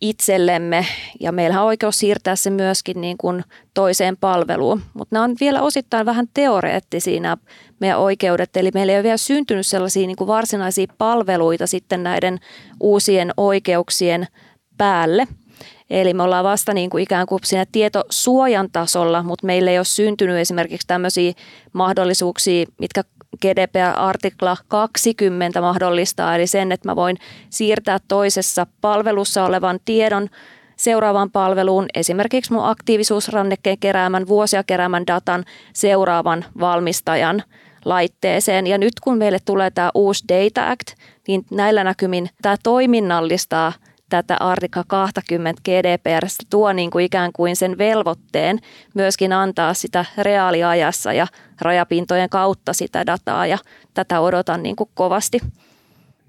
itsellemme 0.00 0.86
ja 1.20 1.32
meillä 1.32 1.60
on 1.60 1.66
oikeus 1.66 1.98
siirtää 1.98 2.36
se 2.36 2.50
myöskin 2.50 3.00
niin 3.00 3.16
kuin 3.18 3.44
toiseen 3.74 4.16
palveluun. 4.16 4.82
Mutta 4.94 5.16
nämä 5.16 5.24
on 5.24 5.36
vielä 5.40 5.62
osittain 5.62 6.06
vähän 6.06 6.26
teoreettisia 6.34 7.20
nämä 7.20 7.36
meidän 7.80 7.98
oikeudet, 7.98 8.56
eli 8.56 8.70
meillä 8.74 8.92
ei 8.92 8.96
ole 8.96 9.02
vielä 9.02 9.16
syntynyt 9.16 9.66
sellaisia 9.66 10.06
niin 10.06 10.16
kuin 10.16 10.28
varsinaisia 10.28 10.86
palveluita 10.98 11.66
sitten 11.66 12.02
näiden 12.02 12.38
uusien 12.80 13.32
oikeuksien 13.36 14.26
päälle. 14.78 15.26
Eli 15.90 16.14
me 16.14 16.22
ollaan 16.22 16.44
vasta 16.44 16.74
niin 16.74 16.90
kuin 16.90 17.02
ikään 17.02 17.26
kuin 17.26 17.40
siinä 17.44 17.64
tietosuojan 17.72 18.68
tasolla, 18.72 19.22
mutta 19.22 19.46
meillä 19.46 19.70
ei 19.70 19.78
ole 19.78 19.84
syntynyt 19.84 20.36
esimerkiksi 20.36 20.86
tämmöisiä 20.86 21.32
mahdollisuuksia, 21.72 22.66
mitkä 22.78 23.02
GDPR-artikla 23.42 24.56
20 24.68 25.60
mahdollistaa, 25.60 26.36
eli 26.36 26.46
sen, 26.46 26.72
että 26.72 26.88
mä 26.88 26.96
voin 26.96 27.16
siirtää 27.50 27.98
toisessa 28.08 28.66
palvelussa 28.80 29.44
olevan 29.44 29.80
tiedon 29.84 30.28
seuraavaan 30.76 31.30
palveluun, 31.30 31.86
esimerkiksi 31.94 32.52
mun 32.52 32.64
aktiivisuusrannekkeen 32.64 33.78
keräämän, 33.78 34.28
vuosia 34.28 34.64
keräämän 34.64 35.06
datan 35.06 35.44
seuraavan 35.72 36.44
valmistajan 36.60 37.42
laitteeseen. 37.84 38.66
Ja 38.66 38.78
nyt 38.78 39.00
kun 39.00 39.18
meille 39.18 39.38
tulee 39.44 39.70
tämä 39.70 39.90
uusi 39.94 40.24
Data 40.28 40.70
Act, 40.70 40.86
niin 41.28 41.44
näillä 41.50 41.84
näkymin 41.84 42.30
tämä 42.42 42.56
toiminnallistaa– 42.62 43.72
tätä 44.10 44.36
artikla 44.40 44.84
20 44.86 45.62
GDPR 45.64 46.26
tuo 46.50 46.72
niin 46.72 46.90
kuin 46.90 47.04
ikään 47.04 47.32
kuin 47.32 47.56
sen 47.56 47.78
velvoitteen 47.78 48.58
myöskin 48.94 49.32
antaa 49.32 49.74
sitä 49.74 50.04
reaaliajassa 50.18 51.12
ja 51.12 51.26
rajapintojen 51.60 52.30
kautta 52.30 52.72
sitä 52.72 53.06
dataa 53.06 53.46
ja 53.46 53.58
tätä 53.94 54.20
odotan 54.20 54.62
niin 54.62 54.76
kuin 54.76 54.90
kovasti. 54.94 55.40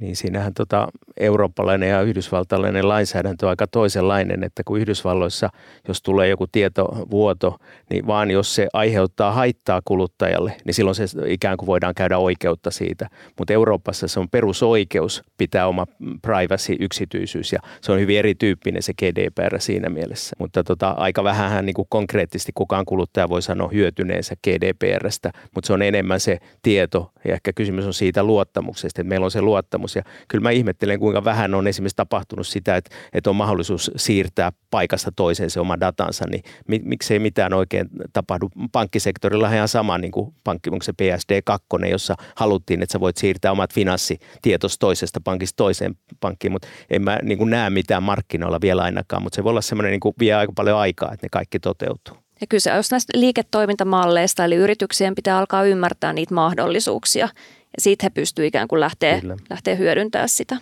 Niin 0.01 0.15
siinähän 0.15 0.53
tota 0.53 0.87
eurooppalainen 1.19 1.89
ja 1.89 2.01
yhdysvaltalainen 2.01 2.89
lainsäädäntö 2.89 3.45
on 3.45 3.49
aika 3.49 3.67
toisenlainen, 3.67 4.43
että 4.43 4.63
kun 4.65 4.79
Yhdysvalloissa, 4.79 5.49
jos 5.87 6.01
tulee 6.01 6.29
joku 6.29 6.47
tietovuoto, 6.47 7.57
niin 7.89 8.07
vaan 8.07 8.31
jos 8.31 8.55
se 8.55 8.67
aiheuttaa 8.73 9.31
haittaa 9.31 9.81
kuluttajalle, 9.85 10.57
niin 10.65 10.73
silloin 10.73 10.95
se 10.95 11.05
ikään 11.25 11.57
kuin 11.57 11.67
voidaan 11.67 11.95
käydä 11.95 12.17
oikeutta 12.17 12.71
siitä. 12.71 13.09
Mutta 13.37 13.53
Euroopassa 13.53 14.07
se 14.07 14.19
on 14.19 14.29
perusoikeus 14.29 15.23
pitää 15.37 15.67
oma 15.67 15.87
privacy, 16.21 16.75
yksityisyys 16.79 17.51
ja 17.51 17.59
se 17.81 17.91
on 17.91 17.99
hyvin 17.99 18.19
erityyppinen 18.19 18.83
se 18.83 18.93
GDPR 18.93 19.59
siinä 19.59 19.89
mielessä. 19.89 20.35
Mutta 20.39 20.63
tota, 20.63 20.89
aika 20.89 21.23
vähän 21.23 21.65
niin 21.65 21.73
kuin 21.73 21.87
konkreettisesti 21.89 22.51
kukaan 22.55 22.85
kuluttaja 22.85 23.29
voi 23.29 23.41
sanoa 23.41 23.69
hyötyneensä 23.73 24.35
GDPRstä, 24.43 25.31
mutta 25.55 25.67
se 25.67 25.73
on 25.73 25.81
enemmän 25.81 26.19
se 26.19 26.39
tieto 26.61 27.11
ja 27.25 27.33
ehkä 27.33 27.53
kysymys 27.53 27.85
on 27.85 27.93
siitä 27.93 28.23
luottamuksesta, 28.23 29.01
että 29.01 29.09
meillä 29.09 29.25
on 29.25 29.31
se 29.31 29.41
luottamus 29.41 29.90
ja 29.95 30.03
kyllä 30.27 30.41
mä 30.41 30.51
ihmettelen, 30.51 30.99
kuinka 30.99 31.23
vähän 31.23 31.53
on 31.53 31.67
esimerkiksi 31.67 31.95
tapahtunut 31.95 32.47
sitä, 32.47 32.75
että, 32.75 32.95
että 33.13 33.29
on 33.29 33.35
mahdollisuus 33.35 33.91
siirtää 33.95 34.51
paikasta 34.71 35.11
toiseen 35.15 35.49
se 35.49 35.59
oma 35.59 35.79
datansa, 35.79 36.25
niin 36.29 36.43
miksei 36.83 37.19
mitään 37.19 37.53
oikein 37.53 37.89
tapahdu. 38.13 38.49
Pankkisektorilla 38.71 39.53
ihan 39.53 39.67
sama, 39.67 39.97
niin 39.97 40.11
kuin 40.11 40.33
pankki, 40.43 40.69
onko 40.69 40.83
se 40.83 40.91
PSD2, 41.01 41.85
jossa 41.87 42.15
haluttiin, 42.35 42.83
että 42.83 42.93
sä 42.93 42.99
voit 42.99 43.17
siirtää 43.17 43.51
omat 43.51 43.73
finanssitietos 43.73 44.79
toisesta 44.79 45.21
pankista 45.23 45.57
toiseen 45.57 45.95
pankkiin, 46.19 46.51
mutta 46.51 46.67
en 46.89 47.01
mä 47.01 47.17
niin 47.23 47.37
kuin 47.37 47.49
näe 47.49 47.69
mitään 47.69 48.03
markkinoilla 48.03 48.61
vielä 48.61 48.83
ainakaan, 48.83 49.23
mutta 49.23 49.35
se 49.35 49.43
voi 49.43 49.49
olla 49.49 49.61
semmoinen, 49.61 49.91
niin 49.91 49.99
kuin 49.99 50.15
vie 50.19 50.33
aika 50.33 50.53
paljon 50.55 50.77
aikaa, 50.77 51.13
että 51.13 51.25
ne 51.25 51.29
kaikki 51.31 51.59
toteutuu. 51.59 52.20
Ja 52.41 52.47
kyse 52.47 52.73
on 52.73 52.83
näistä 52.91 53.19
liiketoimintamalleista, 53.19 54.45
eli 54.45 54.55
yrityksien 54.55 55.15
pitää 55.15 55.37
alkaa 55.37 55.63
ymmärtää 55.63 56.13
niitä 56.13 56.33
mahdollisuuksia. 56.33 57.25
Ja 57.25 57.81
siitä 57.81 58.05
he 58.05 58.09
pystyvät 58.09 58.47
ikään 58.47 58.67
kuin 58.67 58.79
lähteä, 58.79 59.21
lähteä 59.49 59.75
hyödyntämään 59.75 60.29
sitä. 60.29 60.57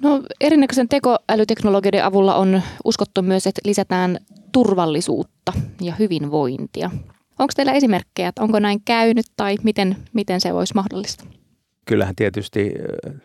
No 0.00 0.22
erinäköisen 0.40 0.88
tekoälyteknologioiden 0.88 2.04
avulla 2.04 2.34
on 2.34 2.62
uskottu 2.84 3.22
myös, 3.22 3.46
että 3.46 3.60
lisätään 3.64 4.18
turvallisuutta 4.52 5.52
ja 5.80 5.94
hyvinvointia. 5.98 6.90
Onko 7.38 7.52
teillä 7.56 7.72
esimerkkejä, 7.72 8.28
että 8.28 8.42
onko 8.42 8.58
näin 8.58 8.80
käynyt 8.84 9.26
tai 9.36 9.56
miten, 9.62 9.96
miten 10.12 10.40
se 10.40 10.54
voisi 10.54 10.74
mahdollista? 10.74 11.24
Kyllähän 11.86 12.16
tietysti 12.16 12.74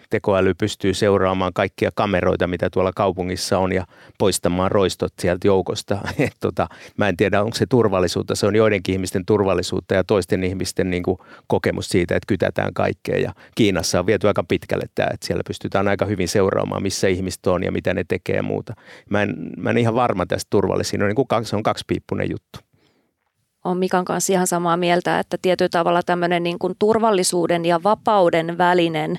tekoäly 0.09 0.53
pystyy 0.53 0.93
seuraamaan 0.93 1.53
kaikkia 1.53 1.89
kameroita, 1.95 2.47
mitä 2.47 2.69
tuolla 2.69 2.91
kaupungissa 2.95 3.57
on 3.57 3.71
ja 3.71 3.85
poistamaan 4.17 4.71
roistot 4.71 5.13
sieltä 5.19 5.47
joukosta. 5.47 5.97
Et 6.19 6.35
tota, 6.39 6.67
mä 6.97 7.09
en 7.09 7.17
tiedä, 7.17 7.43
onko 7.43 7.57
se 7.57 7.65
turvallisuutta. 7.65 8.35
Se 8.35 8.45
on 8.45 8.55
joidenkin 8.55 8.93
ihmisten 8.93 9.25
turvallisuutta 9.25 9.93
ja 9.93 10.03
toisten 10.03 10.43
ihmisten 10.43 10.89
niin 10.89 11.03
kuin, 11.03 11.17
kokemus 11.47 11.89
siitä, 11.89 12.15
että 12.15 12.27
kytätään 12.27 12.73
kaikkea. 12.73 13.17
Ja 13.17 13.33
Kiinassa 13.55 13.99
on 13.99 14.05
viety 14.05 14.27
aika 14.27 14.43
pitkälle 14.43 14.85
tämä, 14.95 15.09
että 15.13 15.27
siellä 15.27 15.43
pystytään 15.47 15.87
aika 15.87 16.05
hyvin 16.05 16.27
seuraamaan, 16.27 16.83
missä 16.83 17.07
ihmiset 17.07 17.47
on 17.47 17.63
ja 17.63 17.71
mitä 17.71 17.93
ne 17.93 18.03
tekee 18.07 18.35
ja 18.35 18.43
muuta. 18.43 18.73
Mä 19.09 19.21
en, 19.21 19.35
mä 19.57 19.69
en 19.69 19.77
ihan 19.77 19.95
varma 19.95 20.25
tästä 20.25 20.47
turvallisuudesta. 20.49 21.03
On 21.03 21.07
niin 21.07 21.27
kuin, 21.27 21.45
se 21.45 21.55
on 21.55 21.63
kaksipiippunen 21.63 22.29
juttu 22.31 22.70
on 23.63 23.77
Mikan 23.77 24.05
kanssa 24.05 24.33
ihan 24.33 24.47
samaa 24.47 24.77
mieltä, 24.77 25.19
että 25.19 25.37
tietyllä 25.41 25.69
tavalla 25.69 26.03
tämmöinen 26.03 26.43
niin 26.43 26.59
kuin 26.59 26.75
turvallisuuden 26.79 27.65
ja 27.65 27.83
vapauden 27.83 28.57
välinen 28.57 29.17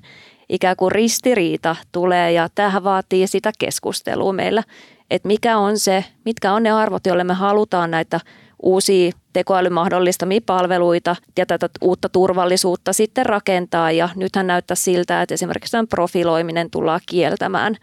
ikään 0.49 0.77
kuin 0.77 0.93
ristiriita 0.93 1.77
tulee 1.93 2.33
ja 2.33 2.49
tähän 2.55 2.85
vaatii 2.85 3.27
sitä 3.27 3.53
keskustelua 3.59 4.33
meillä, 4.33 4.63
että 5.11 5.29
mikä 5.29 5.59
on 5.59 5.79
se, 5.79 6.05
mitkä 6.25 6.53
on 6.53 6.63
ne 6.63 6.71
arvot, 6.71 7.07
joille 7.07 7.25
me 7.25 7.35
halutaan 7.35 7.91
näitä 7.91 8.21
uusia 8.63 9.13
tekoälymahdollistamia 9.33 10.41
palveluita 10.47 11.17
ja 11.39 11.47
tätä 11.47 11.69
uutta 11.81 12.09
turvallisuutta 12.09 12.93
sitten 12.93 13.27
rakentaa. 13.27 13.91
Ja 13.93 14.09
nythän 14.17 14.47
näyttää 14.47 14.75
siltä, 14.75 15.23
että 15.23 15.35
esimerkiksi 15.35 15.73
tämän 15.73 15.89
profiloiminen 15.89 16.71
tullaan 16.71 17.01
kieltämään 17.07 17.77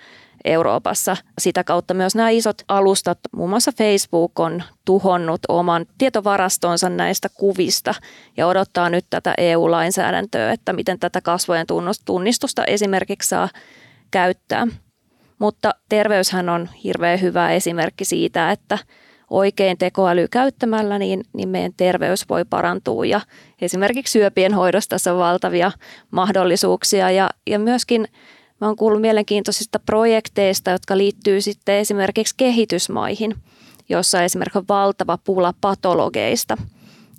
Euroopassa. 0.45 1.17
Sitä 1.39 1.63
kautta 1.63 1.93
myös 1.93 2.15
nämä 2.15 2.29
isot 2.29 2.61
alustat, 2.67 3.19
muun 3.31 3.49
muassa 3.49 3.71
Facebook 3.77 4.39
on 4.39 4.63
tuhonnut 4.85 5.41
oman 5.47 5.85
tietovarastonsa 5.97 6.89
näistä 6.89 7.29
kuvista 7.29 7.93
ja 8.37 8.47
odottaa 8.47 8.89
nyt 8.89 9.05
tätä 9.09 9.33
EU-lainsäädäntöä, 9.37 10.51
että 10.51 10.73
miten 10.73 10.99
tätä 10.99 11.21
kasvojen 11.21 11.65
tunnistusta 12.05 12.65
esimerkiksi 12.65 13.29
saa 13.29 13.49
käyttää. 14.11 14.67
Mutta 15.39 15.75
terveyshän 15.89 16.49
on 16.49 16.69
hirveän 16.83 17.21
hyvä 17.21 17.51
esimerkki 17.51 18.05
siitä, 18.05 18.51
että 18.51 18.77
oikein 19.29 19.77
tekoäly 19.77 20.27
käyttämällä, 20.27 20.99
niin, 20.99 21.23
niin 21.33 21.49
meidän 21.49 21.73
terveys 21.77 22.29
voi 22.29 22.45
parantua 22.45 23.05
ja 23.05 23.21
esimerkiksi 23.61 24.11
syöpien 24.11 24.53
hoidossa 24.53 24.89
tässä 24.89 25.13
on 25.13 25.19
valtavia 25.19 25.71
mahdollisuuksia 26.11 27.11
ja, 27.11 27.29
ja 27.47 27.59
myöskin 27.59 28.07
Mä 28.61 28.67
oon 28.67 28.75
kuullut 28.75 29.01
mielenkiintoisista 29.01 29.79
projekteista, 29.79 30.71
jotka 30.71 30.97
liittyy 30.97 31.41
sitten 31.41 31.75
esimerkiksi 31.75 32.33
kehitysmaihin, 32.37 33.35
jossa 33.89 34.23
esimerkiksi 34.23 34.57
on 34.57 34.65
valtava 34.69 35.17
pula 35.17 35.53
patologeista. 35.61 36.57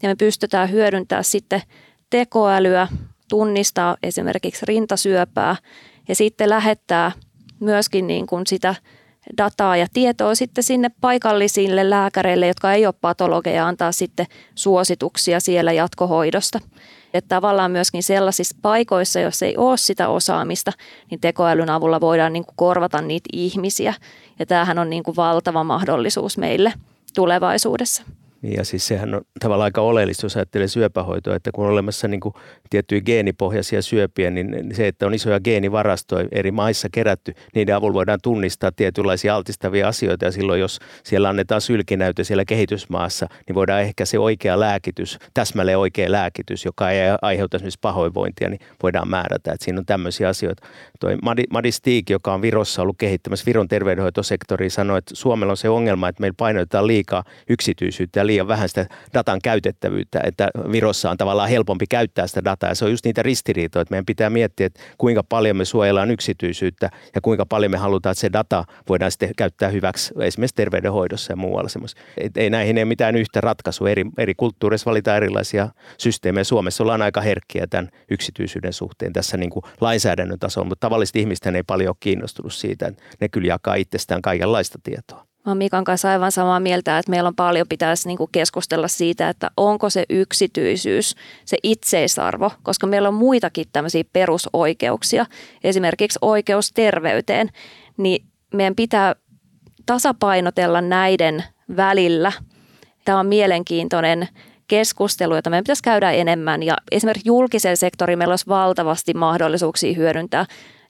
Ja 0.03 0.09
me 0.09 0.15
pystytään 0.15 0.71
hyödyntämään 0.71 1.25
sitten 1.25 1.63
tekoälyä, 2.11 2.89
tunnistaa 3.29 3.97
esimerkiksi 4.03 4.67
rintasyöpää 4.67 5.57
ja 6.09 6.15
sitten 6.15 6.51
lähettää 6.51 7.13
myöskin 7.61 8.07
niin 8.07 8.27
kuin 8.27 8.47
sitä 8.47 8.75
dataa 9.39 9.77
ja 9.77 9.87
tietoa 9.93 10.35
sitten 10.35 10.65
sinne 10.65 10.91
paikallisille 11.01 11.91
lääkäreille, 11.91 12.47
jotka 12.47 12.73
ei 12.73 12.87
ole 12.87 12.95
patologeja, 13.01 13.67
antaa 13.67 13.93
sitten 13.93 14.27
suosituksia 14.55 15.41
siellä 15.41 15.73
jatkohoidosta. 15.73 16.61
Että 17.15 17.35
tavallaan 17.37 17.71
myöskin 17.71 18.03
sellaisissa 18.03 18.57
paikoissa, 18.63 19.21
jos 19.21 19.43
ei 19.43 19.57
ole 19.57 19.77
sitä 19.77 20.09
osaamista, 20.09 20.73
niin 21.11 21.21
tekoälyn 21.21 21.71
avulla 21.71 22.01
voidaan 22.01 22.33
niin 22.33 22.45
kuin 22.45 22.57
korvata 22.57 23.03
niitä 23.03 23.29
ihmisiä. 23.33 23.95
Ja 24.39 24.47
tämähän 24.47 24.79
on 24.79 24.91
niin 24.91 25.03
kuin 25.03 25.17
valtava 25.17 25.65
mahdollisuus 25.65 26.39
meille 26.39 26.73
tulevaisuudessa. 27.15 28.03
Niin 28.43 28.55
ja 28.57 28.65
siis 28.65 28.87
sehän 28.87 29.15
on 29.15 29.21
tavallaan 29.41 29.65
aika 29.65 29.81
oleellista, 29.81 30.27
jos 30.27 30.37
ajattelee 30.37 30.69
syöpähoitoa, 30.69 31.37
että 31.37 31.53
kun 31.53 31.65
on 31.65 31.73
olemassa 31.73 32.09
niin 32.09 32.21
kuin 32.21 32.35
tiettyjä 32.71 33.01
geenipohjaisia 33.01 33.83
syöpiä, 33.83 34.31
niin 34.31 34.75
se, 34.75 34.89
että 34.89 35.07
on 35.07 35.15
isoja 35.15 35.41
geenivarastoja 35.41 36.29
eri 36.33 36.51
maissa 36.51 36.89
kerätty, 36.93 37.35
niiden 37.55 37.75
avulla 37.75 37.95
voidaan 37.95 38.19
tunnistaa 38.23 38.73
tietynlaisia 38.73 39.35
altistavia 39.35 39.89
asioita 39.89 40.25
ja 40.25 40.33
silloin 40.33 40.61
jos 40.61 40.79
siellä 41.05 41.29
annetaan 41.29 41.61
sylkinäytö 41.61 42.25
siellä 42.25 42.45
kehitysmaassa, 42.45 43.27
niin 43.47 43.55
voidaan 43.55 43.81
ehkä 43.81 44.05
se 44.05 44.19
oikea 44.19 44.61
lääkitys, 44.61 45.19
täsmälleen 45.35 45.79
oikea 45.79 46.13
lääkitys, 46.13 46.65
joka 46.65 46.91
ei 46.91 47.01
aiheuta 47.23 47.57
esimerkiksi 47.57 47.79
pahoinvointia, 47.81 48.49
niin 48.49 48.61
voidaan 48.83 49.09
määrätä, 49.09 49.53
että 49.53 49.65
siinä 49.65 49.79
on 49.79 49.87
tämmöisiä 49.87 50.29
asioita. 50.29 50.67
Toi 51.01 51.17
Madi, 51.23 51.43
Madi 51.51 51.71
joka 52.11 52.35
on 52.35 52.43
Virossa 52.43 52.83
ollut 52.83 52.97
kehittämässä 52.99 53.47
Viron 53.47 53.69
terveydenhoitosektoria, 53.69 54.71
sanoi, 54.71 54.99
että 54.99 55.15
Suomella 55.15 55.51
on 55.51 55.57
se 55.57 55.69
ongelma, 55.69 56.09
että 56.09 56.21
meillä 56.21 56.35
painotetaan 56.39 56.87
liikaa 56.87 57.25
yksityisyyttä 57.49 58.27
liian 58.31 58.49
vähän 58.49 58.69
sitä 58.69 58.87
datan 59.15 59.39
käytettävyyttä, 59.43 60.21
että 60.25 60.49
Virossa 60.73 61.11
on 61.11 61.17
tavallaan 61.17 61.49
helpompi 61.49 61.87
käyttää 61.91 62.27
sitä 62.27 62.45
dataa 62.45 62.71
ja 62.71 62.75
se 62.75 62.85
on 62.85 62.91
just 62.91 63.05
niitä 63.05 63.23
ristiriitoja, 63.23 63.83
että 63.83 63.93
meidän 63.93 64.07
pitää 64.07 64.31
miettiä, 64.31 64.67
että 64.67 64.81
kuinka 64.99 65.23
paljon 65.23 65.57
me 65.57 65.65
suojellaan 65.65 66.11
yksityisyyttä 66.11 66.91
ja 67.15 67.21
kuinka 67.21 67.47
paljon 67.47 67.71
me 67.71 67.77
halutaan, 67.77 68.11
että 68.13 68.21
se 68.21 68.33
data 68.33 68.65
voidaan 68.89 69.11
sitten 69.11 69.31
käyttää 69.37 69.69
hyväksi 69.69 70.15
esimerkiksi 70.21 70.55
terveydenhoidossa 70.55 71.33
ja 71.33 71.37
muualla 71.37 71.69
semmoista. 71.69 72.01
Ei 72.37 72.51
näihin 72.51 72.79
ei 72.79 72.85
mitään 72.85 73.17
yhtä 73.17 73.41
ratkaisua, 73.41 73.91
eri, 73.91 74.05
eri 74.19 74.35
kulttuureissa 74.35 74.91
valitaan 74.91 75.17
erilaisia 75.17 75.69
systeemejä. 75.99 76.45
Suomessa 76.45 76.83
ollaan 76.83 77.03
aika 77.03 77.21
herkkiä 77.21 77.67
tämän 77.67 77.89
yksityisyyden 78.11 78.73
suhteen 78.73 79.13
tässä 79.13 79.37
niin 79.37 79.51
kuin 79.51 79.63
lainsäädännön 79.81 80.39
tasolla, 80.39 80.69
mutta 80.69 80.87
tavallisesti 80.87 81.21
ihmisten 81.21 81.57
ei 81.57 81.63
paljon 81.63 81.89
ole 81.89 81.97
kiinnostunut 82.01 82.53
siitä, 82.53 82.93
ne 83.21 83.29
kyllä 83.29 83.49
jakaa 83.49 83.75
itsestään 83.75 84.23
kaikenlaista 84.23 84.79
tietoa. 84.83 85.30
Mä 85.51 85.55
Mikan 85.55 85.85
kanssa 85.85 86.11
aivan 86.11 86.33
samaa 86.33 86.61
mieltä, 86.61 86.99
että 86.99 87.11
meillä 87.11 87.29
on 87.29 87.35
paljon 87.35 87.67
pitäisi 87.69 88.09
niin 88.09 88.19
kuin 88.19 88.29
keskustella 88.33 88.89
siitä, 88.89 89.29
että 89.29 89.51
onko 89.57 89.91
se 89.91 90.05
yksityisyys, 90.11 91.15
se 91.45 91.57
itseisarvo, 91.63 92.53
koska 92.63 92.87
meillä 92.87 93.09
on 93.09 93.15
muitakin 93.15 93.67
tämmöisiä 93.73 94.05
perusoikeuksia, 94.13 95.27
esimerkiksi 95.65 96.19
oikeus 96.23 96.73
terveyteen, 96.73 97.49
niin 97.97 98.25
meidän 98.55 98.75
pitää 98.75 99.15
tasapainotella 99.87 100.81
näiden 100.81 101.45
välillä. 101.77 102.33
Tämä 103.05 103.21
on 103.21 103.27
mielenkiintoinen 103.27 104.29
keskustelu, 104.69 105.35
jota 105.35 105.51
meidän 105.51 105.65
pitäisi 105.65 105.83
käydä 105.83 106.11
enemmän 106.11 106.63
ja 106.63 106.77
esimerkiksi 106.91 107.29
julkisen 107.29 107.77
sektorin 107.77 108.19
meillä 108.19 108.33
olisi 108.33 108.47
valtavasti 108.49 109.15
mahdollisuuksia 109.15 109.95
hyödyntää 109.95 110.47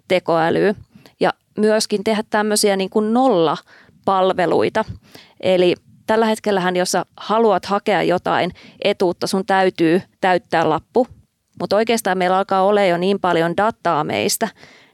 tekoälyä 0.08 0.74
ja 1.20 1.32
myöskin 1.58 2.04
tehdä 2.04 2.22
tämmöisiä 2.30 2.76
niin 2.76 2.90
kuin 2.90 3.14
nolla 3.14 3.56
palveluita. 4.10 4.84
Eli 5.40 5.74
tällä 6.06 6.26
hetkellähän, 6.26 6.76
jos 6.76 6.90
sä 6.90 7.04
haluat 7.16 7.64
hakea 7.64 8.02
jotain 8.02 8.50
etuutta, 8.84 9.26
sun 9.26 9.46
täytyy 9.46 10.02
täyttää 10.20 10.68
lappu. 10.68 11.06
Mutta 11.60 11.76
oikeastaan 11.76 12.18
meillä 12.18 12.38
alkaa 12.38 12.62
olla 12.62 12.84
jo 12.84 12.96
niin 12.96 13.20
paljon 13.20 13.56
dataa 13.56 14.04
meistä, 14.04 14.48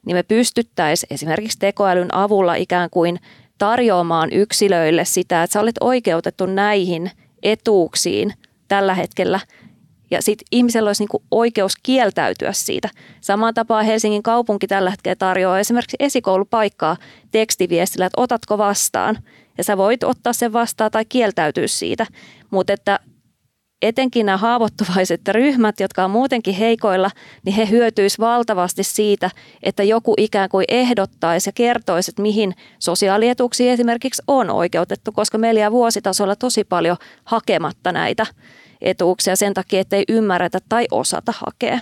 niin 0.07 0.16
me 0.16 0.22
pystyttäisiin 0.22 1.14
esimerkiksi 1.14 1.59
tekoälyn 1.59 2.14
avulla 2.14 2.55
ikään 2.55 2.90
kuin 2.90 3.18
tarjoamaan 3.59 4.33
yksilöille 4.33 5.05
sitä, 5.05 5.42
että 5.42 5.52
sä 5.52 5.61
olet 5.61 5.76
oikeutettu 5.81 6.46
näihin 6.46 7.11
etuuksiin 7.42 8.33
tällä 8.68 8.94
hetkellä– 8.94 9.40
ja 10.11 10.23
sitten 10.23 10.47
ihmisellä 10.53 10.88
olisi 10.88 11.03
niinku 11.03 11.23
oikeus 11.31 11.73
kieltäytyä 11.83 12.53
siitä. 12.53 12.88
Samaan 13.21 13.55
tapaan 13.55 13.85
Helsingin 13.85 14.23
kaupunki 14.23 14.66
tällä 14.66 14.90
hetkellä 14.90 15.16
tarjoaa 15.16 15.59
esimerkiksi 15.59 15.97
esikoulupaikkaa 16.01 16.97
tekstiviestillä, 17.31 18.07
että 18.07 18.21
otatko 18.21 18.59
vastaan. 18.59 19.19
Ja 19.59 19.64
sä 19.64 19.77
voit 19.77 20.05
ottaa 20.05 20.33
sen 20.33 20.53
vastaan 20.53 20.90
tai 20.90 21.05
kieltäytyä 21.05 21.66
siitä. 21.66 22.07
Mutta 22.51 22.73
että 22.73 23.01
etenkin 23.83 24.27
nämä 24.27 24.38
haavoittuvaiset 24.38 25.29
ryhmät, 25.29 25.81
jotka 25.81 26.05
on 26.05 26.11
muutenkin 26.11 26.55
heikoilla, 26.55 27.11
niin 27.45 27.57
he 27.57 27.69
hyötyisivät 27.71 28.27
valtavasti 28.27 28.83
siitä, 28.83 29.31
että 29.62 29.83
joku 29.83 30.14
ikään 30.19 30.49
kuin 30.49 30.64
ehdottaisi 30.69 31.49
ja 31.49 31.53
kertoisi, 31.53 32.11
että 32.11 32.23
mihin 32.23 32.55
sosiaalietuuksiin 32.79 33.73
esimerkiksi 33.73 34.23
on 34.27 34.51
oikeutettu, 34.51 35.12
koska 35.12 35.38
meillä 35.38 35.61
jää 35.61 35.73
vuositasolla 35.73 36.37
tosi 36.37 36.64
paljon 36.64 36.97
hakematta 37.25 37.92
näitä 37.92 38.27
etuuksia 38.80 39.36
sen 39.36 39.54
takia, 39.54 39.80
että 39.80 39.96
ei 39.96 40.04
ymmärretä 40.08 40.58
tai 40.68 40.86
osata 40.90 41.32
hakea. 41.36 41.78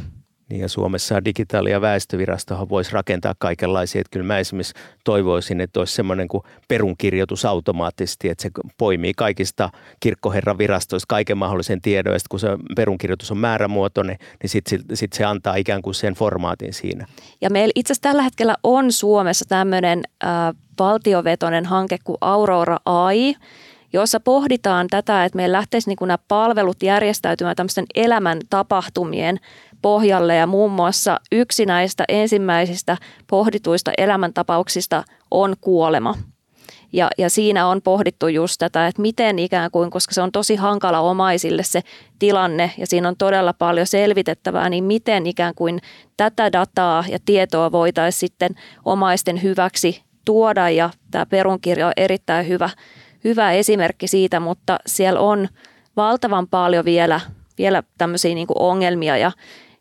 Niin 0.48 0.60
ja 0.60 0.68
Suomessa 0.68 1.24
digitaali- 1.24 1.70
ja 1.70 1.80
väestövirastohan 1.80 2.68
voisi 2.68 2.92
rakentaa 2.92 3.34
kaikenlaisia. 3.38 4.00
Että 4.00 4.10
kyllä 4.10 4.26
mä 4.26 4.38
esimerkiksi 4.38 4.74
toivoisin, 5.04 5.60
että 5.60 5.80
olisi 5.80 5.94
semmoinen 5.94 6.28
kuin 6.28 6.42
perunkirjoitus 6.68 7.44
automaattisesti, 7.44 8.28
että 8.28 8.42
se 8.42 8.50
poimii 8.78 9.12
kaikista 9.16 9.70
kirkkoherran 10.00 10.58
virastoista 10.58 11.06
kaiken 11.08 11.38
mahdollisen 11.38 11.80
tiedon. 11.80 12.14
Ja 12.14 12.18
kun 12.30 12.40
se 12.40 12.48
perunkirjoitus 12.76 13.30
on 13.30 13.38
määrämuotoinen, 13.38 14.16
niin 14.42 14.50
sitten 14.50 14.78
sit, 14.78 14.86
sit 14.94 15.12
se 15.12 15.24
antaa 15.24 15.56
ikään 15.56 15.82
kuin 15.82 15.94
sen 15.94 16.14
formaatin 16.14 16.72
siinä. 16.72 17.06
Ja 17.40 17.50
meillä 17.50 17.72
itse 17.74 17.92
asiassa 17.92 18.08
tällä 18.08 18.22
hetkellä 18.22 18.54
on 18.62 18.92
Suomessa 18.92 19.44
tämmöinen 19.48 20.02
äh, 20.24 20.30
valtiovetoinen 20.78 21.66
hanke 21.66 21.96
kuin 22.04 22.18
Aurora 22.20 22.76
AI, 22.84 23.34
jossa 23.94 24.20
pohditaan 24.20 24.86
tätä, 24.86 25.24
että 25.24 25.36
meillä 25.36 25.56
lähtisi 25.56 25.88
niin 25.88 25.96
nämä 26.00 26.18
palvelut 26.28 26.82
järjestäytymään 26.82 27.56
tämmöisten 27.56 27.84
elämän 27.94 28.38
tapahtumien 28.50 29.40
pohjalle 29.82 30.36
ja 30.36 30.46
muun 30.46 30.70
muassa 30.70 31.20
yksi 31.32 31.66
näistä 31.66 32.04
ensimmäisistä 32.08 32.96
pohdituista 33.30 33.92
elämäntapauksista 33.98 35.04
on 35.30 35.54
kuolema. 35.60 36.14
Ja, 36.92 37.10
ja 37.18 37.30
siinä 37.30 37.66
on 37.66 37.82
pohdittu 37.82 38.28
just 38.28 38.58
tätä, 38.58 38.86
että 38.86 39.02
miten 39.02 39.38
ikään 39.38 39.70
kuin, 39.70 39.90
koska 39.90 40.14
se 40.14 40.22
on 40.22 40.32
tosi 40.32 40.56
hankala 40.56 41.00
omaisille 41.00 41.62
se 41.62 41.80
tilanne 42.18 42.70
ja 42.78 42.86
siinä 42.86 43.08
on 43.08 43.16
todella 43.16 43.52
paljon 43.52 43.86
selvitettävää, 43.86 44.68
niin 44.68 44.84
miten 44.84 45.26
ikään 45.26 45.54
kuin 45.54 45.80
tätä 46.16 46.52
dataa 46.52 47.04
ja 47.08 47.18
tietoa 47.24 47.72
voitaisiin 47.72 48.20
sitten 48.20 48.54
omaisten 48.84 49.42
hyväksi 49.42 50.02
tuoda 50.24 50.70
ja 50.70 50.90
tämä 51.10 51.26
perunkirja 51.26 51.86
on 51.86 51.92
erittäin 51.96 52.48
hyvä 52.48 52.70
hyvä 53.24 53.52
esimerkki 53.52 54.08
siitä, 54.08 54.40
mutta 54.40 54.78
siellä 54.86 55.20
on 55.20 55.48
valtavan 55.96 56.48
paljon 56.48 56.84
vielä, 56.84 57.20
vielä 57.58 57.82
tämmöisiä 57.98 58.34
niin 58.34 58.46
kuin 58.46 58.60
ongelmia 58.60 59.16
ja, 59.16 59.32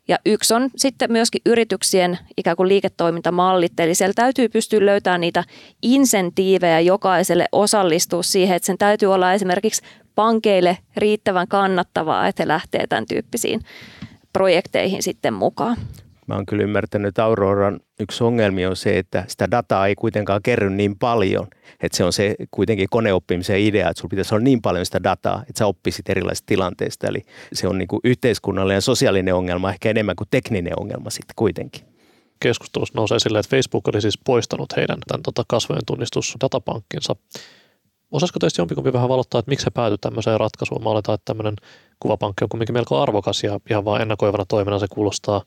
ja 0.08 0.18
yksi 0.26 0.54
on 0.54 0.70
sitten 0.76 1.12
myöskin 1.12 1.40
yrityksien 1.46 2.18
ikään 2.36 2.56
kuin 2.56 2.68
liiketoimintamallit, 2.68 3.80
eli 3.80 3.94
siellä 3.94 4.12
täytyy 4.14 4.48
pystyä 4.48 4.86
löytämään 4.86 5.20
niitä 5.20 5.44
insentiivejä 5.82 6.80
jokaiselle 6.80 7.46
osallistua 7.52 8.22
siihen, 8.22 8.56
että 8.56 8.66
sen 8.66 8.78
täytyy 8.78 9.14
olla 9.14 9.32
esimerkiksi 9.32 9.82
pankeille 10.14 10.78
riittävän 10.96 11.48
kannattavaa, 11.48 12.28
että 12.28 12.42
he 12.42 12.48
lähtee 12.48 12.86
tämän 12.86 13.06
tyyppisiin 13.06 13.60
projekteihin 14.32 15.02
sitten 15.02 15.34
mukaan. 15.34 15.76
Mä 16.26 16.34
oon 16.34 16.46
kyllä 16.46 16.62
ymmärtänyt, 16.62 17.08
että 17.08 17.24
Auroran 17.24 17.80
yksi 18.00 18.24
ongelmi 18.24 18.66
on 18.66 18.76
se, 18.76 18.98
että 18.98 19.24
sitä 19.28 19.50
dataa 19.50 19.86
ei 19.86 19.94
kuitenkaan 19.94 20.42
kerry 20.42 20.70
niin 20.70 20.98
paljon. 20.98 21.46
Että 21.82 21.96
se 21.96 22.04
on 22.04 22.12
se 22.12 22.34
kuitenkin 22.50 22.88
koneoppimisen 22.90 23.60
idea, 23.60 23.90
että 23.90 24.00
sulla 24.00 24.10
pitäisi 24.10 24.34
olla 24.34 24.44
niin 24.44 24.62
paljon 24.62 24.86
sitä 24.86 25.02
dataa, 25.02 25.42
että 25.48 25.58
sä 25.58 25.66
oppisit 25.66 26.08
erilaisista 26.08 26.46
tilanteista. 26.46 27.06
Eli 27.06 27.22
se 27.52 27.68
on 27.68 27.78
niin 27.78 27.88
kuin 27.88 28.00
yhteiskunnallinen 28.04 28.76
ja 28.76 28.80
sosiaalinen 28.80 29.34
ongelma 29.34 29.70
ehkä 29.70 29.90
enemmän 29.90 30.16
kuin 30.16 30.28
tekninen 30.30 30.80
ongelma 30.80 31.10
sitten 31.10 31.34
kuitenkin 31.36 31.94
keskustelussa 32.40 32.94
nousee 32.96 33.16
esille, 33.16 33.38
että 33.38 33.56
Facebook 33.56 33.88
oli 33.88 34.00
siis 34.00 34.18
poistanut 34.24 34.76
heidän 34.76 34.98
tämän 35.06 35.22
tota, 35.22 35.44
kasvojen 35.48 35.86
tunnistusdatapankkinsa. 35.86 37.16
Osaisiko 38.10 38.38
teistä 38.38 38.60
jompikumpi 38.60 38.92
vähän 38.92 39.08
valottaa, 39.08 39.38
että 39.38 39.50
miksi 39.50 39.66
he 39.66 39.70
päätyivät 39.70 40.00
tämmöiseen 40.00 40.40
ratkaisuun? 40.40 40.82
Mä 40.82 40.90
oletan, 40.90 41.14
että 41.14 41.24
tämmöinen 41.24 41.54
kuvapankki 42.00 42.44
on 42.44 42.48
kuitenkin 42.48 42.74
melko 42.74 43.02
arvokas 43.02 43.44
ja 43.44 43.60
ihan 43.70 43.84
vaan 43.84 44.02
ennakoivana 44.02 44.44
toimena 44.44 44.78
se 44.78 44.86
kuulostaa 44.90 45.42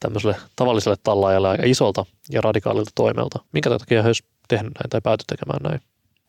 tämmöiselle 0.00 0.36
tavalliselle 0.56 0.96
tallaajalle 1.02 1.48
aika 1.48 1.62
isolta 1.66 2.06
ja 2.30 2.40
radikaalilta 2.40 2.90
toimelta. 2.94 3.38
Minkä 3.52 3.70
takia 3.70 4.02
he 4.02 4.10
tehnyt 4.48 4.72
näin 4.74 4.90
tai 4.90 5.00
pääty 5.00 5.24
tekemään 5.26 5.62
näin? 5.62 5.80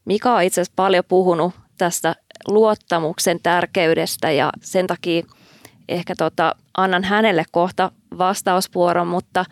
Mika 0.06 0.36
on 0.36 0.44
itse 0.44 0.62
asiassa 0.62 0.74
paljon 0.76 1.04
puhunut 1.08 1.54
tästä 1.78 2.16
luottamuksen 2.48 3.40
tärkeydestä 3.44 4.32
ja 4.32 4.50
sen 4.62 4.88
takia 4.88 5.24
ehkä 5.90 6.16
tota, 6.18 6.56
annan 6.78 7.04
hänelle 7.04 7.44
kohta 7.52 7.92
vastausvuoron, 8.18 9.08
mutta 9.08 9.46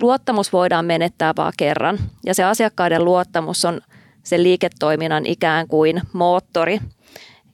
luottamus 0.00 0.52
voidaan 0.52 0.84
menettää 0.84 1.32
vaan 1.36 1.52
kerran. 1.58 1.98
Ja 2.24 2.34
se 2.34 2.44
asiakkaiden 2.44 3.04
luottamus 3.04 3.64
on 3.64 3.80
sen 4.22 4.42
liiketoiminnan 4.42 5.26
ikään 5.26 5.68
kuin 5.68 6.02
moottori. 6.12 6.78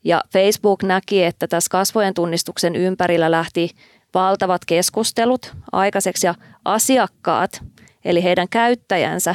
Ja 0.04 0.20
Facebook 0.32 0.82
näki, 0.82 1.24
että 1.24 1.46
tässä 1.46 1.68
kasvojen 1.70 2.14
tunnistuksen 2.14 2.76
ympärillä 2.76 3.30
lähti 3.30 3.70
valtavat 4.18 4.64
keskustelut 4.64 5.54
aikaiseksi 5.72 6.26
ja 6.26 6.34
asiakkaat, 6.64 7.62
eli 8.04 8.22
heidän 8.22 8.48
käyttäjänsä, 8.48 9.34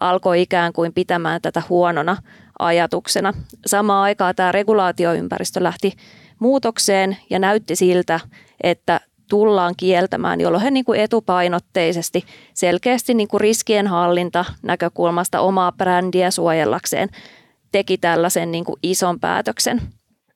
alkoi 0.00 0.42
ikään 0.42 0.72
kuin 0.72 0.92
pitämään 0.92 1.42
tätä 1.42 1.62
huonona 1.68 2.16
ajatuksena. 2.58 3.32
Samaan 3.66 4.02
aikaan 4.02 4.34
tämä 4.34 4.52
regulaatioympäristö 4.52 5.62
lähti 5.62 5.92
muutokseen 6.38 7.16
ja 7.30 7.38
näytti 7.38 7.76
siltä, 7.76 8.20
että 8.62 9.00
tullaan 9.30 9.74
kieltämään, 9.76 10.40
jolloin 10.40 10.62
he 10.64 10.70
niin 10.70 10.84
kuin 10.84 11.00
etupainotteisesti 11.00 12.24
selkeästi 12.54 13.14
niin 13.14 13.28
kuin 13.28 13.40
riskienhallinta 13.40 14.44
näkökulmasta 14.62 15.40
omaa 15.40 15.72
brändiä 15.72 16.30
suojellakseen 16.30 17.08
teki 17.72 17.98
tällaisen 17.98 18.52
niin 18.52 18.64
kuin 18.64 18.78
ison 18.82 19.20
päätöksen. 19.20 19.82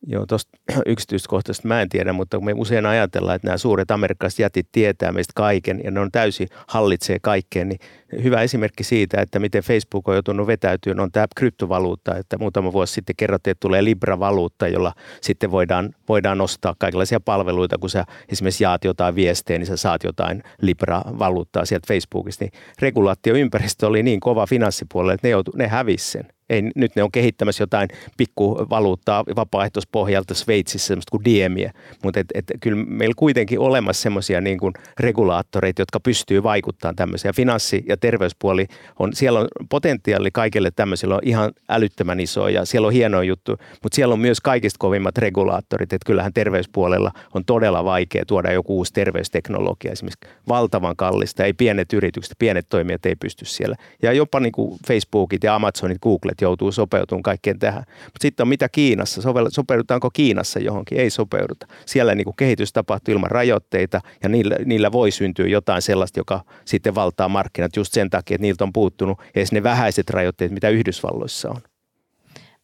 Joo, 0.06 0.26
tuosta 0.26 0.58
yksityiskohtaisesti 0.86 1.68
mä 1.68 1.82
en 1.82 1.88
tiedä, 1.88 2.12
mutta 2.12 2.40
me 2.40 2.52
usein 2.56 2.86
ajatellaan, 2.86 3.36
että 3.36 3.48
nämä 3.48 3.58
suuret 3.58 3.90
amerikkalaiset 3.90 4.38
jätit 4.38 4.68
tietää 4.72 5.12
meistä 5.12 5.32
kaiken 5.34 5.80
ja 5.84 5.90
ne 5.90 6.00
on 6.00 6.12
täysin 6.12 6.48
hallitsee 6.68 7.18
kaikkeen, 7.22 7.68
niin 7.68 7.80
hyvä 8.22 8.42
esimerkki 8.42 8.84
siitä, 8.84 9.20
että 9.20 9.38
miten 9.38 9.62
Facebook 9.62 10.08
on 10.08 10.14
joutunut 10.14 10.46
vetäytyä, 10.46 10.94
on 10.98 11.12
tämä 11.12 11.26
kryptovaluutta, 11.36 12.16
että 12.16 12.38
muutama 12.38 12.72
vuosi 12.72 12.92
sitten 12.92 13.16
kerrottiin, 13.16 13.52
että 13.52 13.60
tulee 13.60 13.84
Libra-valuutta, 13.84 14.68
jolla 14.68 14.92
sitten 15.20 15.50
voidaan, 15.50 15.94
voidaan 16.08 16.40
ostaa 16.40 16.74
kaikenlaisia 16.78 17.20
palveluita, 17.20 17.78
kun 17.78 17.90
sä 17.90 18.04
esimerkiksi 18.28 18.64
jaat 18.64 18.84
jotain 18.84 19.14
viestejä, 19.14 19.58
niin 19.58 19.66
sä 19.66 19.76
saat 19.76 20.04
jotain 20.04 20.42
Libra-valuuttaa 20.62 21.64
sieltä 21.64 21.88
Facebookista, 21.88 22.44
niin 22.44 22.52
regulaatioympäristö 22.78 23.86
oli 23.86 24.02
niin 24.02 24.20
kova 24.20 24.46
finanssipuolella, 24.46 25.12
että 25.12 25.26
ne, 25.26 25.30
joutu, 25.30 25.52
ne 25.54 25.68
hävisi 25.68 26.10
sen 26.10 26.37
ei, 26.50 26.62
nyt 26.74 26.96
ne 26.96 27.02
on 27.02 27.12
kehittämässä 27.12 27.62
jotain 27.62 27.88
pikkuvaluuttaa 28.16 29.24
vapaaehtoispohjalta 29.36 30.34
Sveitsissä, 30.34 30.86
semmoista 30.88 31.10
kuin 31.10 31.24
Diemiä, 31.24 31.72
mutta 32.04 32.20
et, 32.20 32.26
et, 32.34 32.44
kyllä 32.60 32.84
meillä 32.88 33.14
kuitenkin 33.16 33.58
olemassa 33.58 34.02
semmoisia 34.02 34.40
niin 34.40 34.58
kuin 34.58 34.72
regulaattoreita, 35.00 35.82
jotka 35.82 36.00
pystyy 36.00 36.42
vaikuttamaan 36.42 36.96
tämmöisiä. 36.96 37.32
Finanssi- 37.32 37.84
ja 37.88 37.96
terveyspuoli, 37.96 38.66
on, 38.98 39.12
siellä 39.12 39.40
on 39.40 39.48
potentiaali 39.68 40.30
kaikille 40.30 40.70
tämmöisillä 40.70 41.14
on 41.14 41.20
ihan 41.24 41.52
älyttömän 41.68 42.20
iso 42.20 42.48
ja 42.48 42.64
siellä 42.64 42.86
on 42.86 42.92
hieno 42.92 43.22
juttu, 43.22 43.56
mutta 43.82 43.96
siellä 43.96 44.12
on 44.12 44.20
myös 44.20 44.40
kaikista 44.40 44.78
kovimmat 44.78 45.18
regulaattorit, 45.18 45.92
että 45.92 46.06
kyllähän 46.06 46.32
terveyspuolella 46.32 47.12
on 47.34 47.44
todella 47.44 47.84
vaikea 47.84 48.24
tuoda 48.26 48.52
joku 48.52 48.76
uusi 48.76 48.92
terveysteknologia, 48.92 49.92
esimerkiksi 49.92 50.28
valtavan 50.48 50.96
kallista, 50.96 51.44
ei 51.44 51.52
pienet 51.52 51.92
yritykset, 51.92 52.38
pienet 52.38 52.66
toimijat 52.68 53.06
ei 53.06 53.16
pysty 53.16 53.44
siellä. 53.44 53.76
Ja 54.02 54.12
jopa 54.12 54.40
niin 54.40 54.52
kuin 54.52 54.78
Facebookit 54.86 55.44
ja 55.44 55.54
Amazonit, 55.54 55.98
Googlet 56.02 56.37
että 56.38 56.44
joutuu 56.44 56.72
sopeutumaan 56.72 57.22
kaikkeen 57.22 57.58
tähän. 57.58 57.84
Mutta 57.88 58.22
sitten 58.22 58.44
on 58.44 58.48
mitä 58.48 58.68
Kiinassa, 58.68 59.22
sopeudutaanko 59.48 60.10
Kiinassa 60.10 60.58
johonkin? 60.58 60.98
Ei 60.98 61.10
sopeuduta. 61.10 61.66
Siellä 61.86 62.14
niin 62.14 62.24
kuin 62.24 62.36
kehitys 62.36 62.72
tapahtuu 62.72 63.12
ilman 63.12 63.30
rajoitteita 63.30 64.00
ja 64.22 64.28
niillä, 64.28 64.56
niillä 64.64 64.92
voi 64.92 65.10
syntyä 65.10 65.46
jotain 65.46 65.82
sellaista, 65.82 66.20
joka 66.20 66.40
sitten 66.64 66.94
valtaa 66.94 67.28
markkinat 67.28 67.76
just 67.76 67.92
sen 67.92 68.10
takia, 68.10 68.34
että 68.34 68.42
niiltä 68.42 68.64
on 68.64 68.72
puuttunut 68.72 69.20
edes 69.34 69.52
ne 69.52 69.62
vähäiset 69.62 70.10
rajoitteet, 70.10 70.52
mitä 70.52 70.68
Yhdysvalloissa 70.68 71.50
on. 71.50 71.60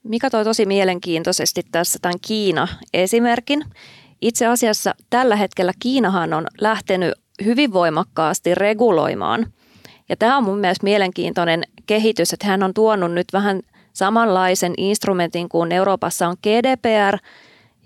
Mika 0.03 0.31
toi 0.31 0.45
tosi 0.45 0.67
mielenkiintoisesti 0.67 1.63
tässä 1.73 1.99
tämän 2.03 2.19
Kiina-esimerkin. 2.27 3.65
Itse 4.21 4.47
asiassa 4.47 4.95
tällä 5.11 5.37
hetkellä 5.37 5.73
Kiinahan 5.79 6.33
on 6.33 6.47
lähtenyt 6.61 7.13
hyvin 7.45 7.73
voimakkaasti 7.73 8.55
reguloimaan. 8.55 9.47
Ja 10.09 10.17
tämä 10.17 10.37
on 10.37 10.45
mun 10.45 10.59
mielestä 10.59 10.85
mielenkiintoinen 10.85 11.63
kehitys, 11.87 12.33
että 12.33 12.47
hän 12.47 12.63
on 12.63 12.75
tuonut 12.75 13.13
nyt 13.13 13.27
vähän 13.33 13.61
samanlaisen 13.93 14.75
instrumentin 14.77 15.49
kuin 15.49 15.73
Euroopassa 15.73 16.29
on 16.29 16.37
GDPR, 16.43 17.19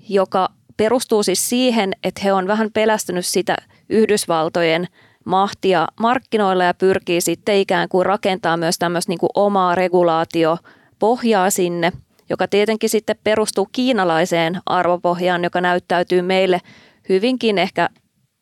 joka 0.09 0.49
perustuu 0.77 1.23
siis 1.23 1.49
siihen, 1.49 1.93
että 2.05 2.21
he 2.25 2.33
on 2.33 2.47
vähän 2.47 2.71
pelästynyt 2.73 3.27
sitä 3.27 3.57
Yhdysvaltojen 3.89 4.89
mahtia 5.25 5.89
markkinoilla 6.01 6.65
ja 6.65 6.75
pyrkii 6.75 7.21
sitten 7.21 7.57
ikään 7.57 7.89
kuin 7.89 8.07
rakentaa 8.07 8.57
myös 8.57 8.79
tämmöistä 8.79 9.11
niin 9.11 9.19
kuin 9.19 9.31
omaa 9.35 9.75
regulaatiopohjaa 9.75 11.51
sinne, 11.51 11.93
joka 12.31 12.49
tietenkin 12.49 12.91
sitten 12.91 13.17
perustuu 13.25 13.69
kiinalaiseen 13.73 14.61
arvopohjaan, 14.67 15.45
joka 15.45 15.61
näyttäytyy 15.61 16.23
meille 16.23 16.61
hyvinkin 17.09 17.59
ehkä 17.59 17.89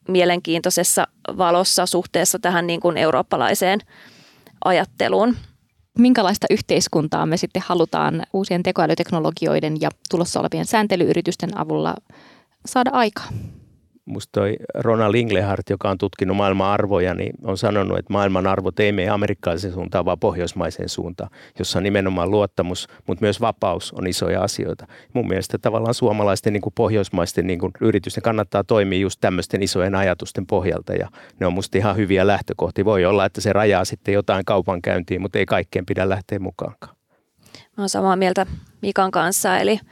mielenkiintoisessa 0.09 1.07
valossa 1.39 1.87
suhteessa 1.87 2.39
tähän 2.39 2.67
niin 2.67 2.81
kuin 2.81 2.97
eurooppalaiseen 2.97 3.81
ajatteluun. 4.65 5.37
Minkälaista 5.99 6.47
yhteiskuntaa 6.51 7.27
me 7.27 7.37
sitten 7.37 7.63
halutaan 7.67 8.23
uusien 8.33 8.63
tekoälyteknologioiden 8.63 9.81
ja 9.81 9.91
tulossa 10.11 10.41
olevien 10.41 10.67
sääntelyyritysten 10.67 11.59
avulla 11.59 11.95
saada 12.67 12.91
aikaan? 12.93 13.35
Musta 14.07 14.41
toi 14.41 14.57
Ronald 14.75 15.15
Inglehart, 15.15 15.71
joka 15.71 15.91
on 15.91 15.99
tutkinut 15.99 16.37
maailman 16.37 16.71
arvoja, 16.71 17.15
niin 17.15 17.33
on 17.45 17.59
sanonut, 17.59 17.99
että 17.99 18.13
maailman 18.13 18.47
arvot 18.47 18.81
ei 18.81 18.93
mene 18.93 19.09
amerikkalaisen 19.09 19.73
suuntaan, 19.73 20.05
vaan 20.05 20.19
pohjoismaiseen 20.19 20.89
suuntaan, 20.89 21.31
jossa 21.59 21.81
nimenomaan 21.81 22.31
luottamus, 22.31 22.89
mutta 23.07 23.25
myös 23.25 23.41
vapaus 23.41 23.93
on 23.93 24.07
isoja 24.07 24.43
asioita. 24.43 24.87
Mun 25.13 25.29
mielestä 25.29 25.59
tavallaan 25.59 25.95
suomalaisten 25.95 26.53
niin 26.53 26.61
kuin 26.61 26.73
pohjoismaisten 26.75 27.47
niin 27.47 27.59
kuin 27.59 27.73
yritysten 27.81 28.23
kannattaa 28.23 28.65
toimia 28.65 28.99
just 28.99 29.21
tämmöisten 29.21 29.63
isojen 29.63 29.95
ajatusten 29.95 30.47
pohjalta 30.47 30.93
ja 30.95 31.09
ne 31.41 31.47
on 31.47 31.53
musta 31.53 31.79
ihan 31.79 31.97
hyviä 31.97 32.27
lähtökohtia. 32.27 32.85
Voi 32.85 33.05
olla, 33.05 33.25
että 33.25 33.41
se 33.41 33.53
rajaa 33.53 33.85
sitten 33.85 34.15
jotain 34.15 34.45
kaupankäyntiin, 34.45 35.23
mutta 35.23 35.39
ei 35.39 35.47
kaikkeen 35.47 35.87
pidä 35.87 36.09
lähteä 36.09 36.39
mukaankaan. 36.39 36.97
Mä 37.77 37.83
oon 37.83 37.89
samaa 37.89 38.17
mieltä 38.17 38.47
Mikan 38.83 39.11
kanssa, 39.11 39.59
eli– 39.59 39.81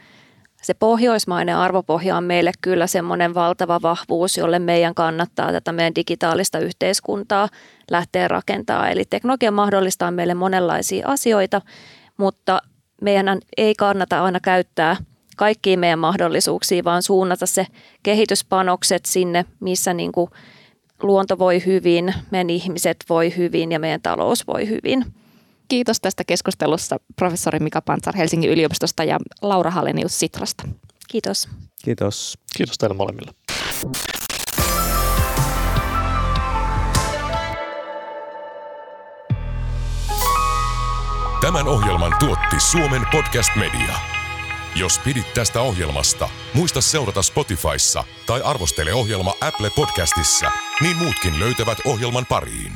se 0.65 0.73
pohjoismainen 0.73 1.57
arvopohja 1.57 2.17
on 2.17 2.23
meille 2.23 2.51
kyllä 2.61 2.87
semmoinen 2.87 3.33
valtava 3.33 3.81
vahvuus, 3.81 4.37
jolle 4.37 4.59
meidän 4.59 4.95
kannattaa 4.95 5.51
tätä 5.51 5.71
meidän 5.71 5.95
digitaalista 5.95 6.59
yhteiskuntaa 6.59 7.49
lähteä 7.91 8.27
rakentaa. 8.27 8.89
Eli 8.89 9.05
teknologia 9.05 9.51
mahdollistaa 9.51 10.11
meille 10.11 10.33
monenlaisia 10.33 11.07
asioita, 11.07 11.61
mutta 12.17 12.61
meidän 13.01 13.39
ei 13.57 13.75
kannata 13.75 14.23
aina 14.23 14.39
käyttää 14.39 14.97
kaikkiin 15.37 15.79
meidän 15.79 15.99
mahdollisuuksia, 15.99 16.83
vaan 16.83 17.03
suunnata 17.03 17.45
se 17.45 17.67
kehityspanokset 18.03 19.05
sinne, 19.05 19.45
missä 19.59 19.93
niin 19.93 20.11
kuin 20.11 20.31
luonto 21.03 21.39
voi 21.39 21.65
hyvin, 21.65 22.13
meidän 22.31 22.49
ihmiset 22.49 22.97
voi 23.09 23.37
hyvin 23.37 23.71
ja 23.71 23.79
meidän 23.79 24.01
talous 24.01 24.47
voi 24.47 24.69
hyvin. 24.69 25.05
Kiitos 25.67 26.01
tästä 26.01 26.23
keskustelussa 26.23 26.97
professori 27.15 27.59
Mika 27.59 27.81
Pantsar 27.81 28.15
Helsingin 28.15 28.49
yliopistosta 28.49 29.03
ja 29.03 29.19
Laura 29.41 29.71
Hallenius 29.71 30.19
Sitrasta. 30.19 30.67
Kiitos. 31.07 31.49
Kiitos. 31.83 32.37
Kiitos 32.57 32.77
teille 32.77 32.95
molemmille. 32.95 33.31
Tämän 41.41 41.67
ohjelman 41.67 42.13
tuotti 42.19 42.59
Suomen 42.59 43.01
Podcast 43.11 43.49
Media. 43.55 43.95
Jos 44.75 44.99
pidit 44.99 45.33
tästä 45.33 45.61
ohjelmasta, 45.61 46.29
muista 46.53 46.81
seurata 46.81 47.21
Spotifyssa 47.21 48.03
tai 48.25 48.41
arvostele 48.43 48.93
ohjelma 48.93 49.33
Apple 49.41 49.69
Podcastissa, 49.75 50.51
niin 50.81 50.97
muutkin 50.97 51.39
löytävät 51.39 51.77
ohjelman 51.85 52.25
pariin. 52.25 52.71